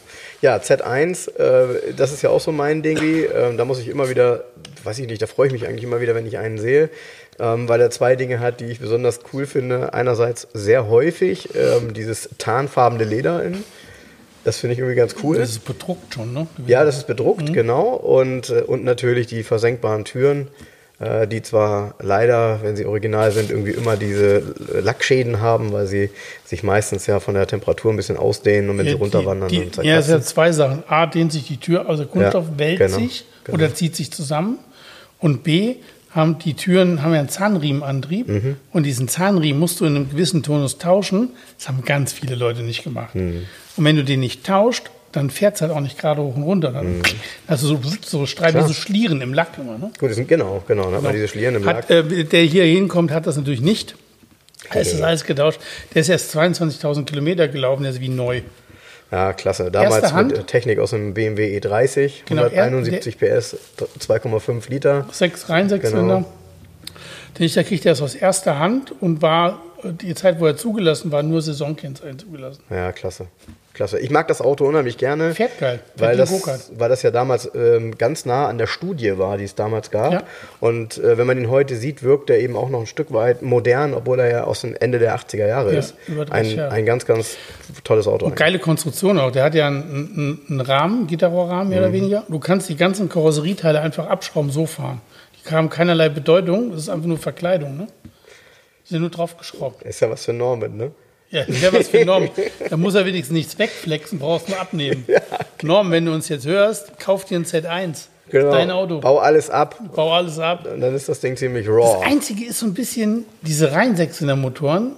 [0.43, 2.99] Ja, Z1, äh, das ist ja auch so mein Ding.
[2.99, 4.45] Ähm, da muss ich immer wieder,
[4.85, 6.91] weiß ich nicht, da freue ich mich eigentlich immer wieder, wenn ich einen sehe,
[7.39, 9.95] ähm, weil er zwei Dinge hat, die ich besonders cool finde.
[9.95, 13.65] Einerseits sehr häufig ähm, dieses tarnfarbene Leder in.
[14.45, 15.39] Das finde ich irgendwie ganz cool.
[15.39, 16.47] Das ist bedruckt schon, ne?
[16.67, 17.95] Ja, das ist bedruckt, genau.
[17.95, 20.49] Und, äh, und natürlich die versenkbaren Türen,
[21.05, 26.11] äh, die zwar leider, wenn sie original sind, irgendwie immer diese Lackschäden haben, weil sie
[26.45, 29.67] sich meistens ja von der Temperatur ein bisschen ausdehnen und wenn sie Ja, runterwandern die,
[29.67, 30.83] die, Ja, es sind zwei Sachen.
[30.89, 33.59] A, dehnt sich die Tür, also Kunststoff Ja, wellt genau, sich genau.
[33.59, 34.59] oder zieht sich zusammen.
[35.19, 35.77] Und B,
[36.11, 38.29] haben die Türen haben ja einen Zahnriemenantrieb.
[38.29, 38.57] Mhm.
[38.73, 41.31] Und diesen Zahnriemen musst du in einem gewissen Tonus tauschen.
[41.59, 43.15] Das haben ganz viele Leute nicht gemacht.
[43.15, 43.47] Mhm.
[43.77, 46.43] Und wenn du den nicht tauscht, dann fährt es halt auch nicht gerade hoch und
[46.43, 46.73] runter.
[46.73, 47.01] Dann,
[47.47, 48.69] Also so, so Streifen, wie Klar.
[48.69, 49.79] so Schlieren im Lack immer.
[49.79, 49.91] Ne?
[49.99, 50.85] Gut, das sind, genau, genau.
[50.85, 51.77] Dann hat man diese Schlieren im Lack.
[51.85, 53.95] Hat, äh, der hier hinkommt, hat das natürlich nicht.
[54.73, 55.61] Da ist das alles getauscht.
[55.95, 58.41] Der ist erst 22.000 Kilometer gelaufen, der ist wie neu.
[59.13, 59.71] Ja, klasse.
[59.71, 63.57] Damals mit Technik aus dem BMW E30, Genau, er- 171 PS,
[64.01, 65.07] 2,5 Liter.
[65.13, 66.25] Sechs rein, sechs Genau.
[67.35, 67.39] Zylinder.
[67.39, 71.13] Den ich da kriegte erst aus erster Hand und war die Zeit, wo er zugelassen
[71.13, 72.63] war, nur Saisonkennzeichen zugelassen.
[72.71, 73.27] Ja, klasse.
[73.75, 73.99] Klasse.
[73.99, 75.35] Ich mag das Auto unheimlich gerne.
[75.35, 75.81] Fährt geil.
[75.97, 79.57] Weil das, weil das ja damals ähm, ganz nah an der Studie war, die es
[79.57, 80.13] damals gab.
[80.13, 80.23] Ja.
[80.61, 83.43] Und äh, wenn man ihn heute sieht, wirkt er eben auch noch ein Stück weit
[83.43, 85.97] modern, obwohl er ja aus dem Ende der 80er Jahre Ja, ist.
[86.07, 86.71] über 30 Ein, Jahre.
[86.73, 87.37] ein ganz, ganz
[87.83, 88.27] tolles Auto.
[88.27, 88.39] eigentlich.
[88.39, 89.33] Geile Konstruktion auch.
[89.33, 91.95] Der hat ja einen, einen, Rahmen, Gitterrohrrahmen mehr oder Mhm.
[91.95, 92.23] weniger.
[92.29, 95.01] Du kannst die ganzen Karosserieteile einfach abschrauben, so fahren.
[95.49, 96.71] Die haben keinerlei Bedeutung.
[96.71, 97.77] Das ist einfach nur Verkleidung.
[97.77, 97.87] Ne?
[98.85, 99.83] Die sind nur draufgeschraubt.
[99.83, 100.91] Ist ja was für Norman, ne?
[101.31, 102.29] Ja, das wäre was für Norm.
[102.71, 105.05] Da muss er wenigstens nichts wegflexen, brauchst nur abnehmen.
[105.63, 108.07] Norm, wenn du uns jetzt hörst, kauf dir ein Z1.
[108.31, 108.51] Genau.
[108.53, 109.01] Dein Auto.
[109.01, 110.67] Bau alles ab Bau alles ab.
[110.73, 112.05] und dann ist das Ding ziemlich Das raw.
[112.05, 114.93] Einzige ist so ein bisschen, diese Reinsechszylinder-Motoren,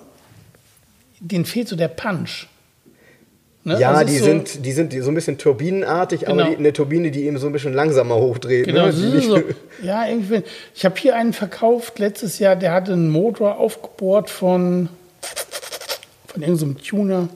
[1.20, 2.46] denen fehlt so der Punch.
[3.66, 3.80] Ne?
[3.80, 6.50] Ja, Also die so- sind, die sind so ein bisschen turbinenartig, aber Genau.
[6.50, 8.66] die, eine Turbine, die eben so ein bisschen langsamer hochdreht.
[8.66, 8.88] Genau, ne?
[8.90, 9.42] ist nicht- so.
[9.82, 10.42] Ja, irgendwie.
[10.74, 14.88] Ich habe hier einen verkauft letztes Jahr, der hatte einen Motor aufgebohrt von,
[16.28, 17.28] von irgendeinem Tuner.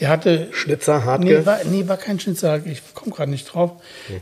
[0.00, 0.48] Der hatte.
[0.50, 1.26] Schnitzer, Hartke?
[1.26, 3.70] Nee, war, nee, war kein Schnitzer, ich komme gerade nicht drauf.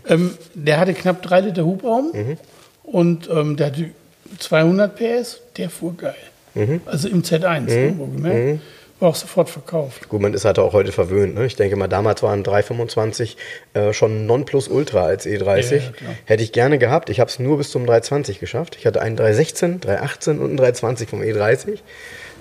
[0.07, 2.37] Ähm, der hatte knapp drei Liter Hubraum Mhm.
[2.85, 3.91] und ähm, der hatte
[4.39, 6.15] 200 PS, der fuhr geil.
[6.55, 6.83] Mhm.
[6.87, 8.61] Also im Z1, ne, wohlgemerkt.
[9.05, 10.09] Auch sofort verkauft.
[10.09, 11.35] Gut, man ist halt auch heute verwöhnt.
[11.35, 11.45] Ne?
[11.45, 13.37] Ich denke mal, damals waren 325
[13.75, 15.75] äh, schon Nonplusultra als E30.
[15.75, 15.83] Ja.
[16.25, 17.11] Hätte ich gerne gehabt.
[17.11, 18.77] Ich habe es nur bis zum 320 geschafft.
[18.79, 21.81] Ich hatte einen 316, 318 und einen 320 vom E30.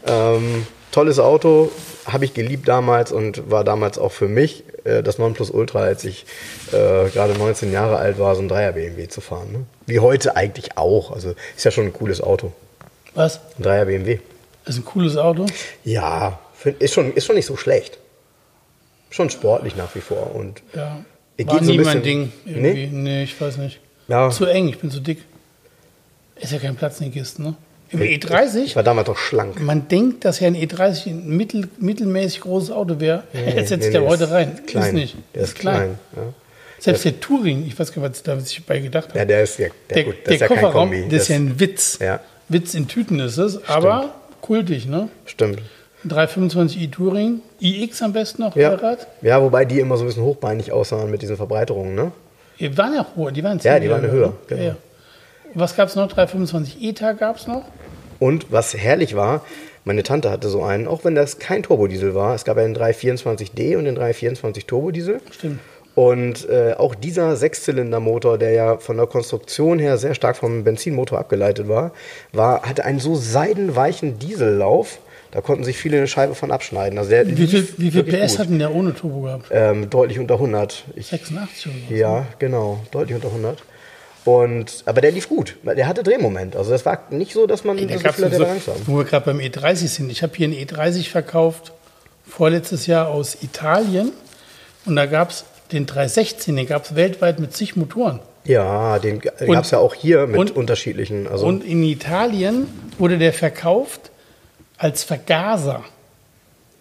[0.08, 1.70] Ähm, tolles Auto,
[2.06, 6.26] habe ich geliebt damals und war damals auch für mich äh, das Nonplusultra, als ich
[6.72, 9.52] äh, gerade 19 Jahre alt war, so ein 3er BMW zu fahren.
[9.52, 9.66] Ne?
[9.86, 11.12] Wie heute eigentlich auch.
[11.12, 12.54] Also ist ja schon ein cooles Auto.
[13.16, 13.42] Was?
[13.60, 14.20] Ein 3er BMW.
[14.64, 15.46] Das ist ein cooles Auto.
[15.84, 17.98] Ja, ist, schon, ist schon nicht so schlecht.
[19.10, 20.36] Schon sportlich nach wie vor.
[20.36, 21.04] Und Ja.
[21.46, 22.32] War so ein nie mein bisschen- Ding.
[22.46, 22.88] Irgendwie.
[22.88, 22.90] Nee?
[22.92, 23.24] Nee?
[23.24, 23.80] ich weiß nicht.
[24.08, 24.30] Ja.
[24.30, 25.20] Zu eng, ich bin zu dick.
[26.36, 27.56] Ist ja kein Platz in den Kisten, ne?
[27.90, 29.60] Im Ich E30, war damals doch schlank.
[29.62, 33.24] man denkt, dass ja ein E30 ein mittel, mittelmäßig großes Auto wäre.
[33.34, 34.62] Jetzt setzt nee, der nee, heute rein.
[34.66, 34.86] klein.
[34.88, 35.16] Ist nicht.
[35.36, 36.00] Der ist klein.
[36.16, 36.22] Ja.
[36.80, 39.16] Selbst der Touring, ich weiß gar nicht, was da sich bei gedacht hat.
[39.16, 41.08] ja, der ist ja, der, der gut, das der ist ja kein Kofferraum, Kombi.
[41.10, 42.00] das ist ja ein Witz.
[42.02, 42.20] Ja.
[42.50, 45.08] Witz in Tüten ist es, aber kultig, ne?
[45.26, 45.62] Stimmt.
[46.08, 48.72] 325i Touring, iX am besten noch, Ja.
[48.78, 49.08] Fahrrad.
[49.22, 52.12] ja, wobei die immer so ein bisschen hochbeinig aussahen mit diesen Verbreiterungen, ne?
[52.60, 54.34] Die waren ja hoch, die waren Ja, die waren Jahre, höher, ne?
[54.48, 54.62] genau.
[54.62, 54.76] Ja, ja.
[55.56, 56.08] Was gab es noch?
[56.08, 57.64] 325 ETA gab es noch.
[58.20, 59.42] Und was herrlich war,
[59.86, 62.76] meine Tante hatte so einen, auch wenn das kein Turbodiesel war, es gab ja den
[62.76, 65.20] 324D und den 324 Turbodiesel.
[65.32, 65.60] Stimmt.
[65.96, 71.20] Und äh, auch dieser Sechszylindermotor, der ja von der Konstruktion her sehr stark vom Benzinmotor
[71.20, 71.92] abgeleitet war,
[72.32, 74.98] war hatte einen so seidenweichen Diesellauf,
[75.34, 77.00] da konnten sich viele eine Scheibe von abschneiden.
[77.00, 78.40] Also Wie viel, wie viel PS gut.
[78.40, 79.48] hat denn der ohne Turbo gehabt?
[79.52, 80.84] Ähm, deutlich unter 100.
[80.96, 81.96] Ich, 86 oder so.
[81.96, 83.64] ja, genau, deutlich unter 100.
[84.26, 85.58] Und, aber der lief gut.
[85.66, 86.56] Der hatte Drehmoment.
[86.56, 88.76] Also das war nicht so, dass man Da Gefühl hatte, so, der war langsam.
[88.86, 90.12] wo wir gerade beim E30 sind.
[90.12, 91.74] Ich habe hier einen E30 verkauft,
[92.26, 94.12] vorletztes Jahr aus Italien.
[94.86, 98.20] Und da gab es den 316, den gab es weltweit mit zig Motoren.
[98.46, 101.28] Ja, den gab es ja auch hier mit und- unterschiedlichen.
[101.28, 102.68] Also, Und in Italien
[103.00, 104.12] wurde der verkauft
[104.84, 105.84] als Vergaser.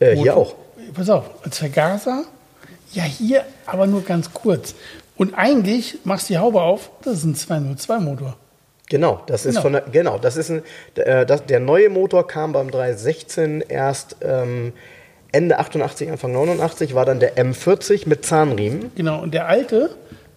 [0.00, 0.54] äh, hier Motor- auch.
[0.94, 2.24] Pass auf, als Vergaser.
[2.92, 4.74] Ja, hier aber nur ganz kurz.
[5.16, 7.34] Und eigentlich machst du die Haube auf, das ist ein
[7.76, 8.36] 202-Motor.
[8.88, 9.62] Genau, das ist Genau.
[9.62, 10.62] von der, genau, das ist ein,
[10.96, 14.72] äh, das, der neue Motor kam beim 316 erst ähm,
[15.30, 18.90] Ende 88, Anfang 89, war dann der M40 mit Zahnriemen.
[18.96, 19.90] Genau, und der alte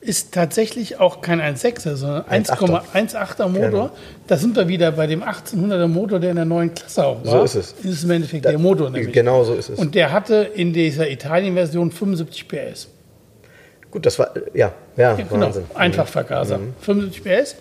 [0.05, 2.83] ist tatsächlich auch kein 1,6er, sondern 1,8er.
[2.93, 3.69] 1,8er Motor.
[3.69, 3.89] Genau.
[4.27, 7.39] Da sind wir wieder bei dem 1800er Motor, der in der neuen Klasse auch war.
[7.39, 7.75] So ist es.
[7.75, 9.13] Das ist im Endeffekt der Motor nämlich.
[9.13, 9.79] Genau so ist es.
[9.79, 12.87] Und der hatte in dieser Italien-Version 75 PS.
[13.91, 15.63] Gut, das war, ja, ja, Ja, genau, Wahnsinn.
[15.63, 15.77] Mhm.
[15.77, 16.59] Einfachvergaser.
[16.81, 17.55] 75 PS,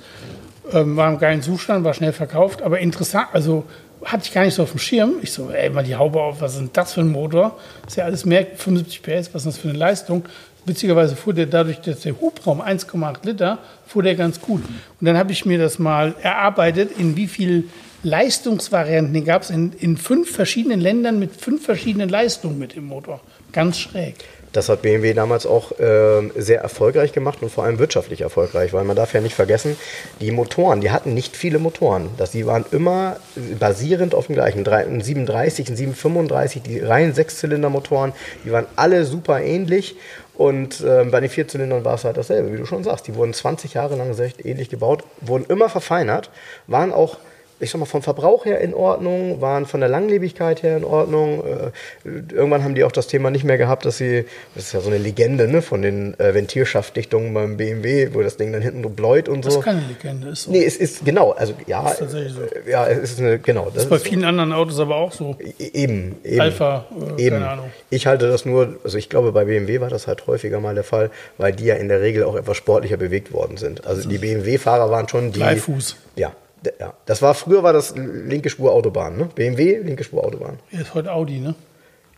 [0.72, 3.64] ähm, war im geilen Zustand, war schnell verkauft, aber interessant, also
[4.04, 5.14] hatte ich gar nicht so auf dem Schirm.
[5.22, 7.56] Ich so, ey, mal die Haube auf, was ist denn das für ein Motor?
[7.86, 10.24] Ist ja alles mehr, 75 PS, was ist das für eine Leistung?
[10.66, 14.62] Witzigerweise fuhr der dadurch, dass der Hubraum 1,8 Liter, fuhr der ganz gut.
[15.00, 17.68] Und dann habe ich mir das mal erarbeitet, in wie viel
[18.02, 23.20] Leistungsvarianten gab es in, in fünf verschiedenen Ländern mit fünf verschiedenen Leistungen mit dem Motor.
[23.52, 24.16] Ganz schräg.
[24.54, 28.84] Das hat BMW damals auch ähm, sehr erfolgreich gemacht und vor allem wirtschaftlich erfolgreich, weil
[28.84, 29.76] man darf ja nicht vergessen,
[30.20, 32.10] die Motoren, die hatten nicht viele Motoren.
[32.18, 33.16] Das, die waren immer
[33.58, 34.64] basierend auf dem gleichen.
[34.64, 38.12] Ein 37, ein 735, die reinen Sechszylindermotoren,
[38.44, 39.96] die waren alle super ähnlich
[40.36, 43.06] Und ähm, bei den Vierzylindern war es halt dasselbe, wie du schon sagst.
[43.06, 46.30] Die wurden 20 Jahre lang recht ähnlich gebaut, wurden immer verfeinert,
[46.66, 47.18] waren auch
[47.64, 51.42] ich sag mal, vom Verbrauch her in Ordnung, waren von der Langlebigkeit her in Ordnung.
[51.44, 54.24] Äh, irgendwann haben die auch das Thema nicht mehr gehabt, dass sie,
[54.54, 58.36] das ist ja so eine Legende ne, von den äh, Ventilschaftdichtungen beim BMW, wo das
[58.36, 59.48] Ding dann hinten so bläut und so.
[59.48, 60.50] Das ist keine Legende, ist so.
[60.52, 62.40] Nee, es ist genau, also ja, ist tatsächlich so.
[62.70, 63.70] ja, es ist eine, genau.
[63.74, 65.36] Das ist bei vielen anderen Autos aber auch so.
[65.40, 66.40] E- Eben, eben.
[66.40, 66.84] Alpha,
[67.18, 67.36] äh, eben.
[67.36, 67.70] keine Ahnung.
[67.90, 70.84] Ich halte das nur, also ich glaube, bei BMW war das halt häufiger mal der
[70.84, 73.86] Fall, weil die ja in der Regel auch etwas sportlicher bewegt worden sind.
[73.86, 75.38] Also die BMW-Fahrer waren schon die.
[75.40, 75.96] Bleifuß.
[76.16, 76.32] Ja,
[76.80, 76.94] ja.
[77.06, 79.28] Das war früher war das linke Spur Autobahn, ne?
[79.34, 80.58] BMW, linke Spur Autobahn.
[80.70, 81.54] Ist heute Audi, ne?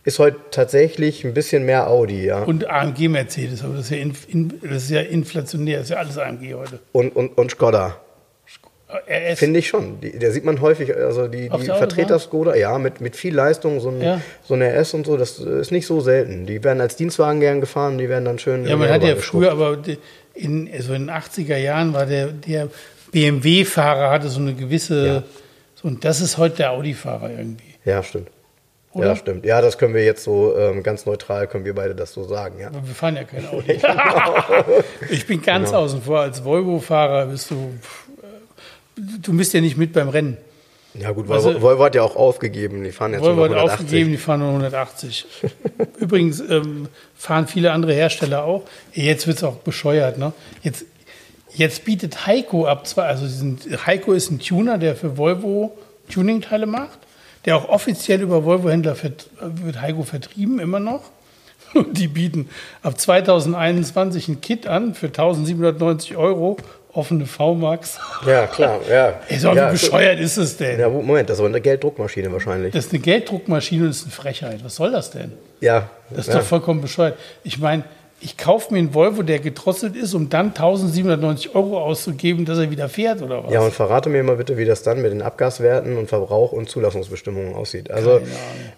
[0.03, 2.43] Ist heute tatsächlich ein bisschen mehr Audi, ja.
[2.43, 5.89] Und AMG Mercedes, aber das ist ja, in, in, das ist ja inflationär, das ist
[5.91, 6.79] ja alles AMG heute.
[6.93, 7.97] Und, und, und Skoda.
[8.89, 9.39] RS.
[9.39, 9.99] Finde ich schon.
[9.99, 13.81] Die, der sieht man häufig, also die, die Vertreter Skoda, ja, mit, mit viel Leistung,
[13.81, 14.21] so ein, Ja.
[14.43, 16.45] so eine RS und so, das ist nicht so selten.
[16.45, 18.65] Die werden als Dienstwagen gern gefahren, die werden dann schön.
[18.65, 19.77] Ja, man hat ja früher, aber
[20.33, 22.69] in, also in den 80er Jahren war der, der
[23.21, 25.23] BMW-Fahrer hatte so eine gewisse, Ja.
[25.75, 27.73] so, und das ist heute der Audi-Fahrer irgendwie.
[27.85, 28.27] Ja, stimmt.
[28.93, 29.07] Oder?
[29.07, 29.45] Ja, stimmt.
[29.45, 32.59] Ja, das können wir jetzt so ähm, ganz neutral, können wir beide das so sagen,
[32.59, 32.67] ja.
[32.67, 33.79] Aber wir fahren ja kein Audi.
[35.09, 35.81] ich bin ganz Genau.
[35.83, 36.19] außen vor.
[36.19, 37.73] Als Volvo-Fahrer bist du,
[38.95, 40.37] du bist ja nicht mit beim Rennen.
[40.93, 43.51] Ja gut, Also- Volvo, Volvo hat ja auch aufgegeben, die fahren jetzt Volvo nur hat
[43.51, 43.85] noch 180.
[43.85, 45.25] aufgegeben, die fahren nur 180.
[45.99, 48.63] Übrigens ähm, fahren viele andere Hersteller auch.
[48.93, 50.17] Jetzt wird es auch bescheuert.
[50.17, 50.33] Ne?
[50.63, 50.85] Jetzt,
[51.53, 53.25] jetzt bietet Heiko ab zwei, also
[53.85, 55.77] Heiko ist ein Tuner, der für Volvo
[56.09, 56.99] Tuningteile macht,
[57.45, 61.03] der auch offiziell über Volvo-Händler wird Heiko vertrieben, immer noch.
[61.73, 62.49] Und die bieten
[62.81, 66.57] ab 2021 ein Kit an für 1790 Euro,
[66.93, 67.99] offene VMAX.
[68.25, 69.19] Ja, klar, ja.
[69.27, 70.79] Ey, so ja, wie bescheuert ist es denn?
[70.79, 72.73] Ja, Moment, das ist aber eine Gelddruckmaschine wahrscheinlich.
[72.73, 74.63] Das ist eine Gelddruckmaschine und das ist eine Frechheit.
[74.63, 75.33] Was soll das denn?
[75.59, 76.39] ja, Das ist ja.
[76.39, 77.17] doch vollkommen bescheuert.
[77.43, 77.83] Ich meine,
[78.19, 82.71] ich kaufe mir einen Volvo, der gedrosselt ist, um dann 1790 Euro auszugeben, dass er
[82.71, 83.53] wieder fährt oder was?
[83.53, 86.67] Ja, und verrate mir mal bitte, wie das dann mit den Abgaswerten und Verbrauch und
[86.69, 87.91] Zulassungsbestimmungen aussieht.
[87.91, 88.21] Also,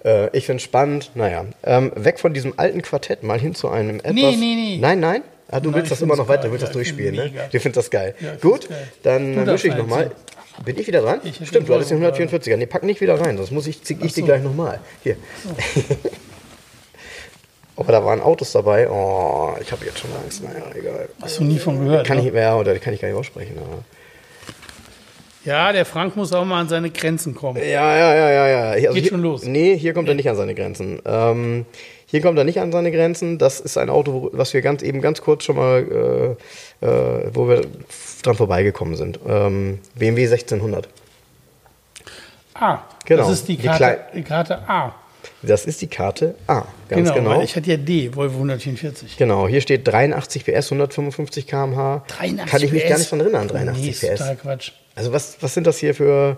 [0.04, 1.12] äh, ich finde es spannend.
[1.16, 4.14] Naja, ähm, weg von diesem alten Quartett mal hin zu einem etwas.
[4.14, 4.78] Nee, nee, nee.
[4.82, 5.24] Nein, nein?
[5.52, 6.52] Ah, du Nein, willst das immer noch weiter, geil.
[6.52, 7.32] du willst das Ja, ich durchspielen, ne?
[7.52, 8.14] Du findest das geil.
[8.20, 8.88] Ja, Gut, geil.
[9.02, 10.12] dann Du mische ich nochmal.
[10.66, 11.22] Bin ich wieder dran?
[11.24, 12.58] Ich Stimmt, du hattest den Volvo 144er.
[12.58, 14.26] Nee, pack nicht wieder rein, sonst muss ich, zieh ich die so.
[14.26, 14.80] gleich nochmal.
[15.02, 15.16] Hier.
[17.80, 18.90] Aber da waren Autos dabei.
[18.90, 20.44] Oh, ich habe jetzt schon Angst.
[20.44, 21.08] Naja, egal.
[21.22, 22.06] Hast du nie von gehört?
[22.06, 22.28] Kann ne?
[22.28, 23.58] ich, ja, oder kann ich gar nicht aussprechen.
[23.58, 23.84] Aber.
[25.46, 27.58] Ja, der Frank muss auch mal an seine Grenzen kommen.
[27.58, 28.62] Ja, ja, ja, ja, ja.
[28.72, 29.46] Also Geht hier, schon los.
[29.46, 31.00] Nee, hier kommt er nicht an seine Grenzen.
[31.06, 31.66] Ähm,
[32.06, 33.38] hier kommt er nicht an seine Grenzen.
[33.38, 36.38] Das ist ein Auto, was wir ganz eben ganz kurz schon mal,
[36.82, 37.62] äh, äh, wo wir
[38.24, 39.22] dran vorbeigekommen sind.
[39.26, 40.90] Ähm, BMW 1600.
[42.56, 42.80] A.
[43.06, 44.96] Genau, Das ist die Karte, die Karte A.
[45.42, 46.64] Das ist die Karte A.
[46.90, 47.42] Ganz Genau, genau.
[47.42, 49.18] ich hatte ja D, Volvo 144.
[49.18, 52.04] Genau, hier steht 83 PS, 155 km/h.
[52.08, 52.90] 83 Kann ich mich PS?
[52.90, 54.20] gar nicht dran erinnern, 83 nee, ist PS.
[54.20, 54.72] total Quatsch.
[54.96, 56.38] Also was, was sind das hier für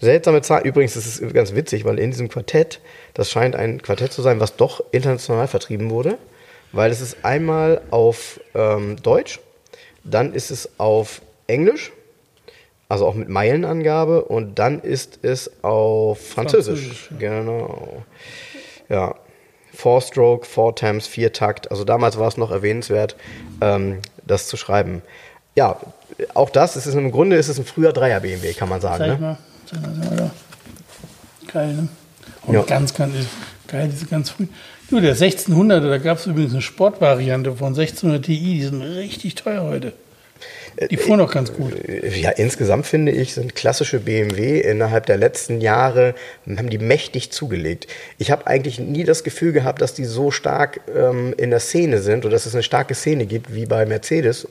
[0.00, 0.64] seltsame Zahlen?
[0.64, 2.80] Übrigens, das ist ganz witzig, weil in diesem Quartett,
[3.14, 6.18] das scheint ein Quartett zu sein, was doch international vertrieben wurde,
[6.72, 9.40] weil es ist einmal auf ähm, Deutsch,
[10.02, 11.92] dann ist es auf Englisch,
[12.94, 16.80] also auch mit Meilenangabe, und dann ist es auf Französisch.
[16.80, 18.02] Französisch, Genau.
[18.88, 19.14] Ja.
[19.74, 21.70] Four-Stroke, Four-Times, Viertakt.
[21.72, 23.16] Also damals war es noch erwähnenswert,
[23.60, 25.02] ähm, das zu schreiben.
[25.56, 25.78] Ja,
[26.34, 28.98] auch das, ist im Grunde ist es ein früher Dreier BMW, kann man sagen.
[28.98, 29.26] Zeig Ne?
[29.26, 29.38] mal.
[29.68, 30.30] Zeig mal, zeig mal da.
[31.52, 31.88] Geil, ne?
[32.46, 32.62] Und Ja.
[32.62, 33.14] ganz, ganz
[33.66, 34.46] geil, diese ganz früh.
[34.90, 39.34] Du, der 1600, da gab es übrigens eine Sportvariante von 1600 Ti, die sind richtig
[39.34, 39.92] teuer heute.
[40.90, 41.74] Die fuhren auch ganz gut.
[42.16, 46.14] Ja, insgesamt finde ich, sind klassische BMW innerhalb der letzten Jahre,
[46.46, 47.86] haben die mächtig zugelegt.
[48.18, 51.98] Ich habe eigentlich nie das Gefühl gehabt, dass die so stark ähm, in der Szene
[51.98, 54.48] sind oder dass es eine starke Szene gibt wie bei Mercedes.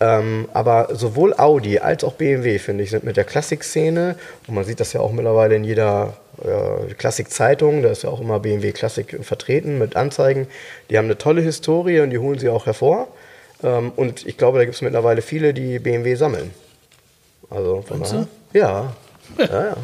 [0.00, 4.16] Ähm, aber sowohl Audi als auch BMW, finde ich, sind mit der Klassik-Szene,
[4.48, 8.20] und man sieht das ja auch mittlerweile in jeder äh, Klassik-Zeitung, da ist ja auch
[8.20, 10.48] immer BMW Klassik vertreten mit Anzeigen.
[10.90, 13.08] Die haben eine tolle Historie und die holen sie auch hervor.
[13.62, 16.52] Ähm, und ich glaube, da gibt es mittlerweile viele, die BMW sammeln.
[17.50, 18.26] Also von daher.
[18.52, 18.92] Ja.
[19.38, 19.76] Ja, ja.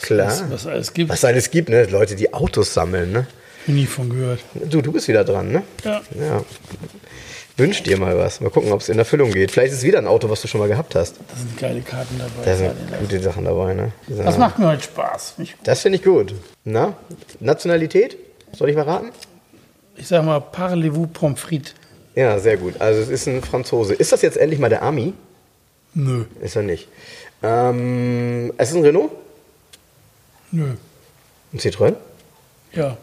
[0.00, 0.28] Klar.
[0.28, 1.84] Was, was alles gibt, Was alles gibt, ne?
[1.84, 3.26] Leute, die Autos sammeln, ne?
[3.68, 4.40] nie von gehört.
[4.54, 5.62] Du, du bist wieder dran, ne?
[5.84, 6.00] Ja.
[6.18, 6.44] Ja.
[7.56, 8.40] Wünsch dir mal was.
[8.40, 9.50] Mal gucken, ob es in Erfüllung geht.
[9.50, 11.16] Vielleicht ist es wieder ein Auto, was du schon mal gehabt hast.
[11.16, 12.44] Da sind geile Karten dabei.
[12.44, 13.92] Da sind gute Sachen dabei, ne?
[14.06, 14.24] Ja.
[14.24, 15.34] Das macht mir heute Spaß.
[15.64, 16.34] Das finde ich gut.
[16.64, 16.94] Na?
[17.40, 18.16] Nationalität?
[18.52, 19.10] Soll ich mal raten?
[19.96, 21.74] ich sag mal, Parlez-vous Pommes frites?
[22.18, 22.80] Ja, sehr gut.
[22.80, 23.94] Also es ist ein Franzose.
[23.94, 25.14] Ist das jetzt endlich mal der Ami?
[25.94, 26.88] Nö, Ist er nicht.
[27.44, 29.12] Ähm, es ist ein Renault?
[30.50, 30.74] nö.
[31.52, 31.94] Ein Citroën?
[32.72, 32.96] Ja,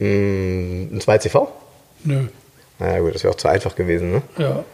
[0.00, 1.48] Mm, Ein 2CV?
[2.04, 2.26] nö.
[2.80, 4.22] Naja gut, das wäre auch zu einfach gewesen, ne?
[4.38, 4.64] Ja.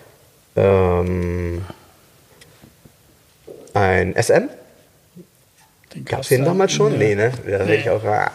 [0.57, 1.65] Ähm,
[3.75, 4.49] ein SM?
[6.05, 6.97] Gab es den damals schon?
[6.99, 7.33] Nee, ne?
[7.47, 8.05] Da hätte ich auch.
[8.05, 8.33] Ah.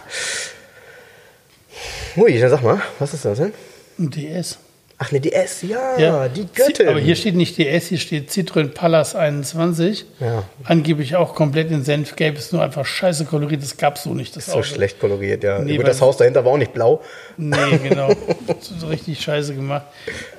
[2.18, 3.54] Ui, dann sag mal, was ist das denn?
[4.00, 4.58] Ein DS.
[5.02, 6.90] Ach, ne DS, ja, die Zi- Göttin.
[6.90, 10.06] Aber hier steht nicht DS, hier steht Citroën Palace 21.
[10.20, 10.44] Ja.
[10.66, 14.36] Angeblich auch komplett in Senfgelb, ist nur einfach scheiße koloriert, das gab so nicht.
[14.36, 14.64] Das so Auto.
[14.64, 15.60] schlecht koloriert, ja.
[15.60, 17.02] Nee, Gut, das Haus dahinter war auch nicht blau.
[17.38, 18.10] Nee, genau.
[18.60, 19.86] so richtig scheiße gemacht.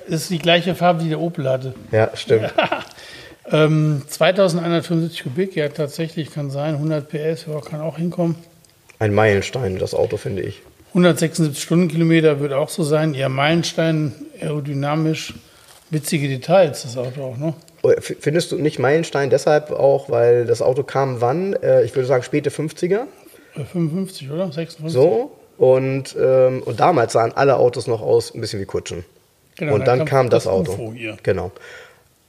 [0.06, 1.74] Das ist die gleiche Farbe, wie der Opel hatte.
[1.90, 2.52] Ja, stimmt.
[3.52, 6.74] Ähm, 2175 Kubik, ja tatsächlich kann sein.
[6.74, 8.36] 100 PS, ja, kann auch hinkommen.
[9.00, 10.60] Ein Meilenstein, das Auto, finde ich.
[10.90, 13.14] 176 Stundenkilometer wird auch so sein.
[13.14, 15.34] Ja, Meilenstein, aerodynamisch,
[15.90, 17.54] witzige Details, das Auto auch, ne?
[17.82, 21.54] Oh, Findest du nicht Meilenstein deshalb auch, weil das Auto kam wann?
[21.54, 23.06] Äh, Ich würde sagen späte 50er.
[23.56, 24.52] Äh, 55, oder?
[24.52, 24.92] 56?
[24.92, 25.32] So.
[25.56, 29.04] Und, ähm, und damals sahen alle Autos noch aus ein bisschen wie Kutschen.
[29.56, 30.94] Genau, und dann, dann kam kam das, das Auto.
[31.22, 31.52] Genau.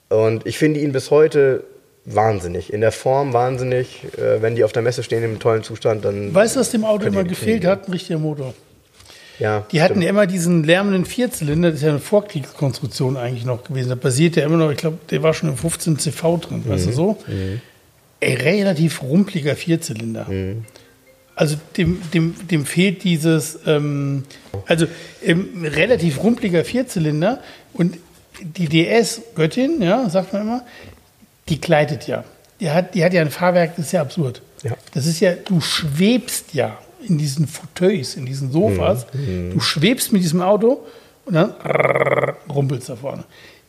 [0.09, 1.63] Und ich finde ihn bis heute
[2.03, 2.73] wahnsinnig.
[2.73, 4.03] In der Form wahnsinnig.
[4.17, 6.33] Äh, wenn die auf der Messe stehen im tollen Zustand, dann.
[6.33, 7.87] Weißt du, was dem Auto immer gefehlt hat?
[7.87, 8.53] Ein richtiger Motor.
[9.41, 10.03] Ja, Die hatten stimmt.
[10.03, 13.89] ja immer diesen lärmenden Vierzylinder, das ist ja eine Vorkriegskonstruktion eigentlich noch gewesen.
[13.89, 16.85] Da basiert ja immer noch, ich glaube, der war schon im 15 CV drin, weißt
[16.85, 16.89] Mhm.
[16.91, 17.17] du so?
[18.19, 20.25] Ey, relativ rumpeliger Vierzylinder.
[20.29, 20.65] Mhm.
[21.35, 24.23] Also dem, dem, dem fehlt dieses, ähm,
[24.67, 24.85] also
[25.23, 27.39] ähm, relativ rumpeliger Vierzylinder
[27.73, 27.97] und
[28.41, 30.65] die DS-Göttin, ja, sagt man immer,
[31.49, 32.23] die gleitet ja.
[32.59, 34.41] Die hat, die hat ja ein Fahrwerk, das ist ja absurd.
[34.63, 34.73] Ja.
[34.93, 36.77] Das ist ja, du schwebst ja
[37.07, 39.05] in diesen Fauteuils, in diesen Sofas.
[39.13, 39.51] Mhm.
[39.51, 40.85] Du schwebst mit diesem Auto
[41.25, 41.53] und dann
[42.53, 43.23] rumpelst da vorne.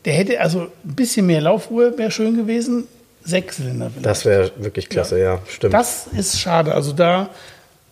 [0.05, 2.89] Der hätte also ein bisschen mehr Laufruhe, wäre schön gewesen.
[3.25, 4.07] Sechszylinder vielleicht.
[4.07, 5.75] Das wäre wirklich klasse, ja, stimmt.
[5.75, 6.75] Das ist schade.
[6.75, 7.31] Also da,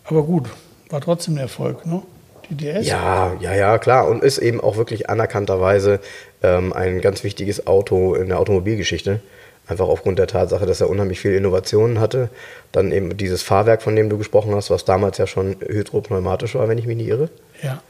[0.03, 0.49] aber gut,
[0.89, 2.01] war trotzdem ein Erfolg, ne?
[2.49, 2.85] Die DS.
[2.85, 4.09] Ja, ja, ja, klar.
[4.09, 6.01] Und ist eben auch wirklich anerkannterweise
[6.43, 9.21] ähm, ein ganz wichtiges Auto in der Automobilgeschichte.
[9.67, 12.29] Einfach aufgrund der Tatsache, dass er unheimlich viele Innovationen hatte.
[12.71, 16.67] Dann eben dieses Fahrwerk, von dem du gesprochen hast, was damals ja schon hydropneumatisch war,
[16.67, 17.29] wenn ich mich nicht irre.
[17.63, 17.81] ja.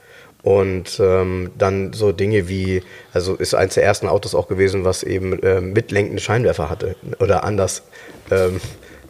[0.44, 2.82] Und ähm, dann so Dinge wie,
[3.14, 6.96] also ist eines der ersten Autos auch gewesen, was eben ähm, mitlenkende Scheinwerfer hatte.
[7.20, 7.84] Oder anders,
[8.32, 8.60] ähm,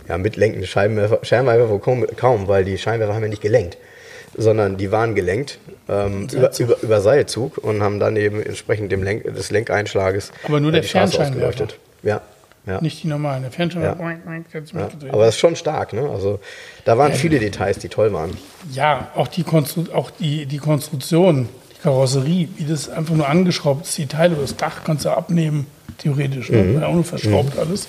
[0.10, 3.78] ja, mitlenkende Scheinwerfer, Scheinwerfer wohl kaum, kaum, weil die Scheinwerfer haben ja nicht gelenkt,
[4.36, 9.02] sondern die waren gelenkt ähm, über, über, über Seilzug und haben dann eben entsprechend dem
[9.02, 11.78] Lenk, des Lenkeinschlages Aber nur äh, der die Straße ausgeleuchtet.
[12.04, 12.22] Ja,
[12.66, 12.80] ja.
[12.82, 13.42] Nicht die normalen.
[13.42, 13.96] Der Fernschirm Ja.
[14.00, 14.12] ja.
[14.54, 14.88] jetzt ja.
[15.12, 16.08] Aber das ist schon stark, ne?
[16.10, 16.40] Also
[16.86, 18.38] da waren viele Details, die toll waren.
[18.72, 23.86] Ja, auch die, Konstru auch die, die Konstruktion, die Karosserie, wie das einfach nur angeschraubt
[23.88, 25.66] ist, die Teile, das Dach kannst du abnehmen,
[25.98, 26.80] theoretisch, Mhm.
[26.80, 26.88] ne?
[26.88, 27.88] auch nur verschraubt alles.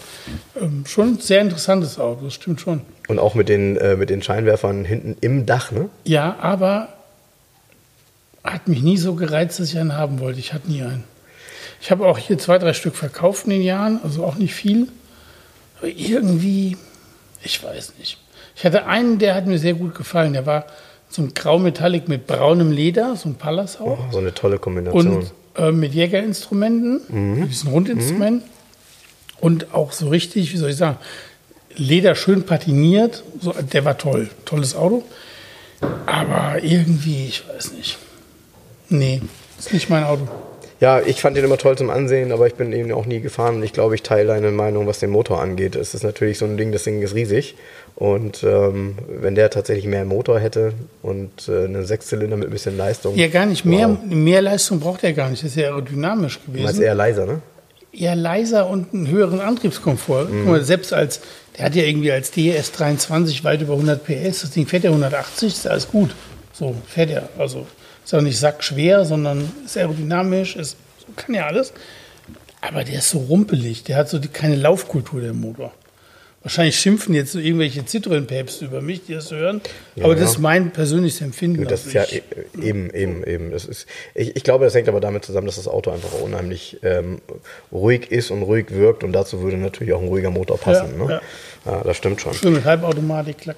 [0.61, 2.81] Ähm, schon ein sehr interessantes Auto, das stimmt schon.
[3.09, 5.89] Und auch mit den, äh, mit den Scheinwerfern hinten im Dach, ne?
[6.05, 6.89] Ja, aber
[8.45, 10.39] hat mich nie so gereizt, dass ich einen haben wollte.
[10.41, 11.05] Ich hatte nie einen.
[11.83, 14.87] Ich habe auch hier zwei, drei Stück verkauft in den Jahren, also auch nicht viel.
[15.79, 16.77] Aber irgendwie,
[17.43, 18.19] ich weiß nicht.
[18.55, 20.33] Ich hatte einen, der hat mir sehr gut gefallen.
[20.33, 20.67] Der war
[21.09, 24.13] so ein Grau-Metallic mit braunem Leder, so ein Pallas auch.
[24.13, 25.17] So eine tolle Kombination.
[25.17, 28.49] Und äh, mit Jägerinstrumenten, mit diesen Rundinstrumenten.
[29.41, 30.99] Und auch so richtig, wie soll ich sagen,
[31.75, 33.25] Leder schön patiniert.
[33.41, 34.31] So, der war toll.
[34.45, 35.03] Tolles Auto.
[36.07, 37.99] Aber irgendwie, ich weiß nicht.
[38.89, 39.21] Nee,
[39.59, 40.29] ist nicht mein Auto.
[40.83, 43.63] Ja, ich fand den immer toll zum Ansehen, aber ich bin ihn auch nie gefahren.
[43.63, 45.77] Ich glaube, ich teile deine Meinung, was den Motor angeht.
[45.77, 47.55] Es ist natürlich so ein Ding, das Ding ist riesig.
[47.95, 50.73] Und ähm, wenn der tatsächlich mehr Motor hätte
[51.03, 53.15] und äh, einen Sechszylinder mit ein bisschen Leistung.
[53.15, 53.65] Ja, gar nicht.
[53.65, 53.99] Mehr, Wow.
[54.07, 55.45] mehr Leistung braucht er gar nicht.
[55.45, 56.83] Das ist ja aerodynamisch Du meinst gewesen.
[56.83, 57.43] eher leiser, ne?
[57.93, 60.27] eher leiser und einen höheren Antriebskomfort.
[60.31, 61.21] Guck mal, selbst als,
[61.59, 64.91] der hat ja irgendwie als DS 23 weit über 100 PS, das Ding fährt ja
[64.91, 66.11] 180, ist alles gut.
[66.53, 67.29] So fährt er.
[67.39, 67.67] Also
[68.05, 70.77] ist auch nicht sackschwer, sondern ist aerodynamisch, ist,
[71.17, 71.73] kann ja alles.
[72.61, 75.73] Aber der ist so rumpelig, der hat so die, keine Laufkultur, der Motor.
[76.45, 79.61] Wahrscheinlich schimpfen jetzt so irgendwelche Citroën-Päpste über mich, die das hören.
[80.01, 81.65] aber das ist mein persönliches Empfinden.
[81.69, 83.51] Das ist Also ja ich- e- eben, eben, eben.
[83.53, 86.79] Das ist, ich, ich glaube, das hängt aber damit zusammen, dass das Auto einfach unheimlich
[86.83, 87.21] ähm,
[87.71, 89.05] ruhig ist und ruhig wirkt.
[89.05, 90.99] Und dazu würde natürlich auch ein ruhiger Motor passen.
[90.99, 91.21] Ja, ne?
[91.65, 91.83] ja.
[91.85, 92.35] das stimmt schon.
[92.35, 93.57] Schön mit Halbautomatik, klack.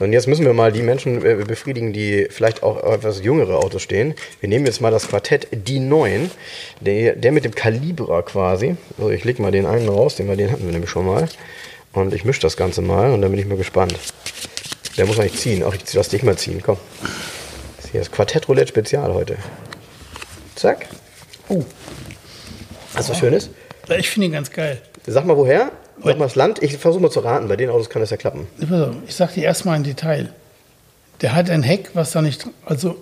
[0.00, 3.56] Und jetzt müssen wir mal die Menschen äh, befriedigen, die vielleicht auch auf etwas jüngere
[3.58, 4.14] Autos stehen.
[4.40, 6.30] Wir nehmen jetzt mal das Quartett die 9,
[6.80, 8.76] der, der mit dem Kalibra quasi.
[8.98, 11.28] Also ich leg mal den einen raus, den, wir- den hatten wir nämlich schon mal.
[11.92, 13.94] Und ich mische das Ganze mal und dann bin ich mal gespannt.
[14.96, 15.62] Der muss eigentlich ziehen.
[15.66, 16.78] Ach, ich lass dich mal ziehen, komm.
[17.80, 19.36] Das hier ist Quartett Roulette Spezial heute.
[20.54, 20.86] Zack.
[21.48, 21.62] Oh,
[22.94, 23.50] Hast du was Schönes?
[23.98, 24.80] ich finde ihn ganz geil.
[25.06, 25.72] Sag mal woher.
[26.02, 26.62] Sag mal das Land.
[26.62, 27.48] Ich versuche mal zu raten.
[27.48, 28.46] Bei den Autos kann das ja klappen.
[29.06, 30.32] Ich sag dir erstmal ein Detail.
[31.20, 32.46] Der hat ein Heck, was da nicht.
[32.64, 32.96] Also,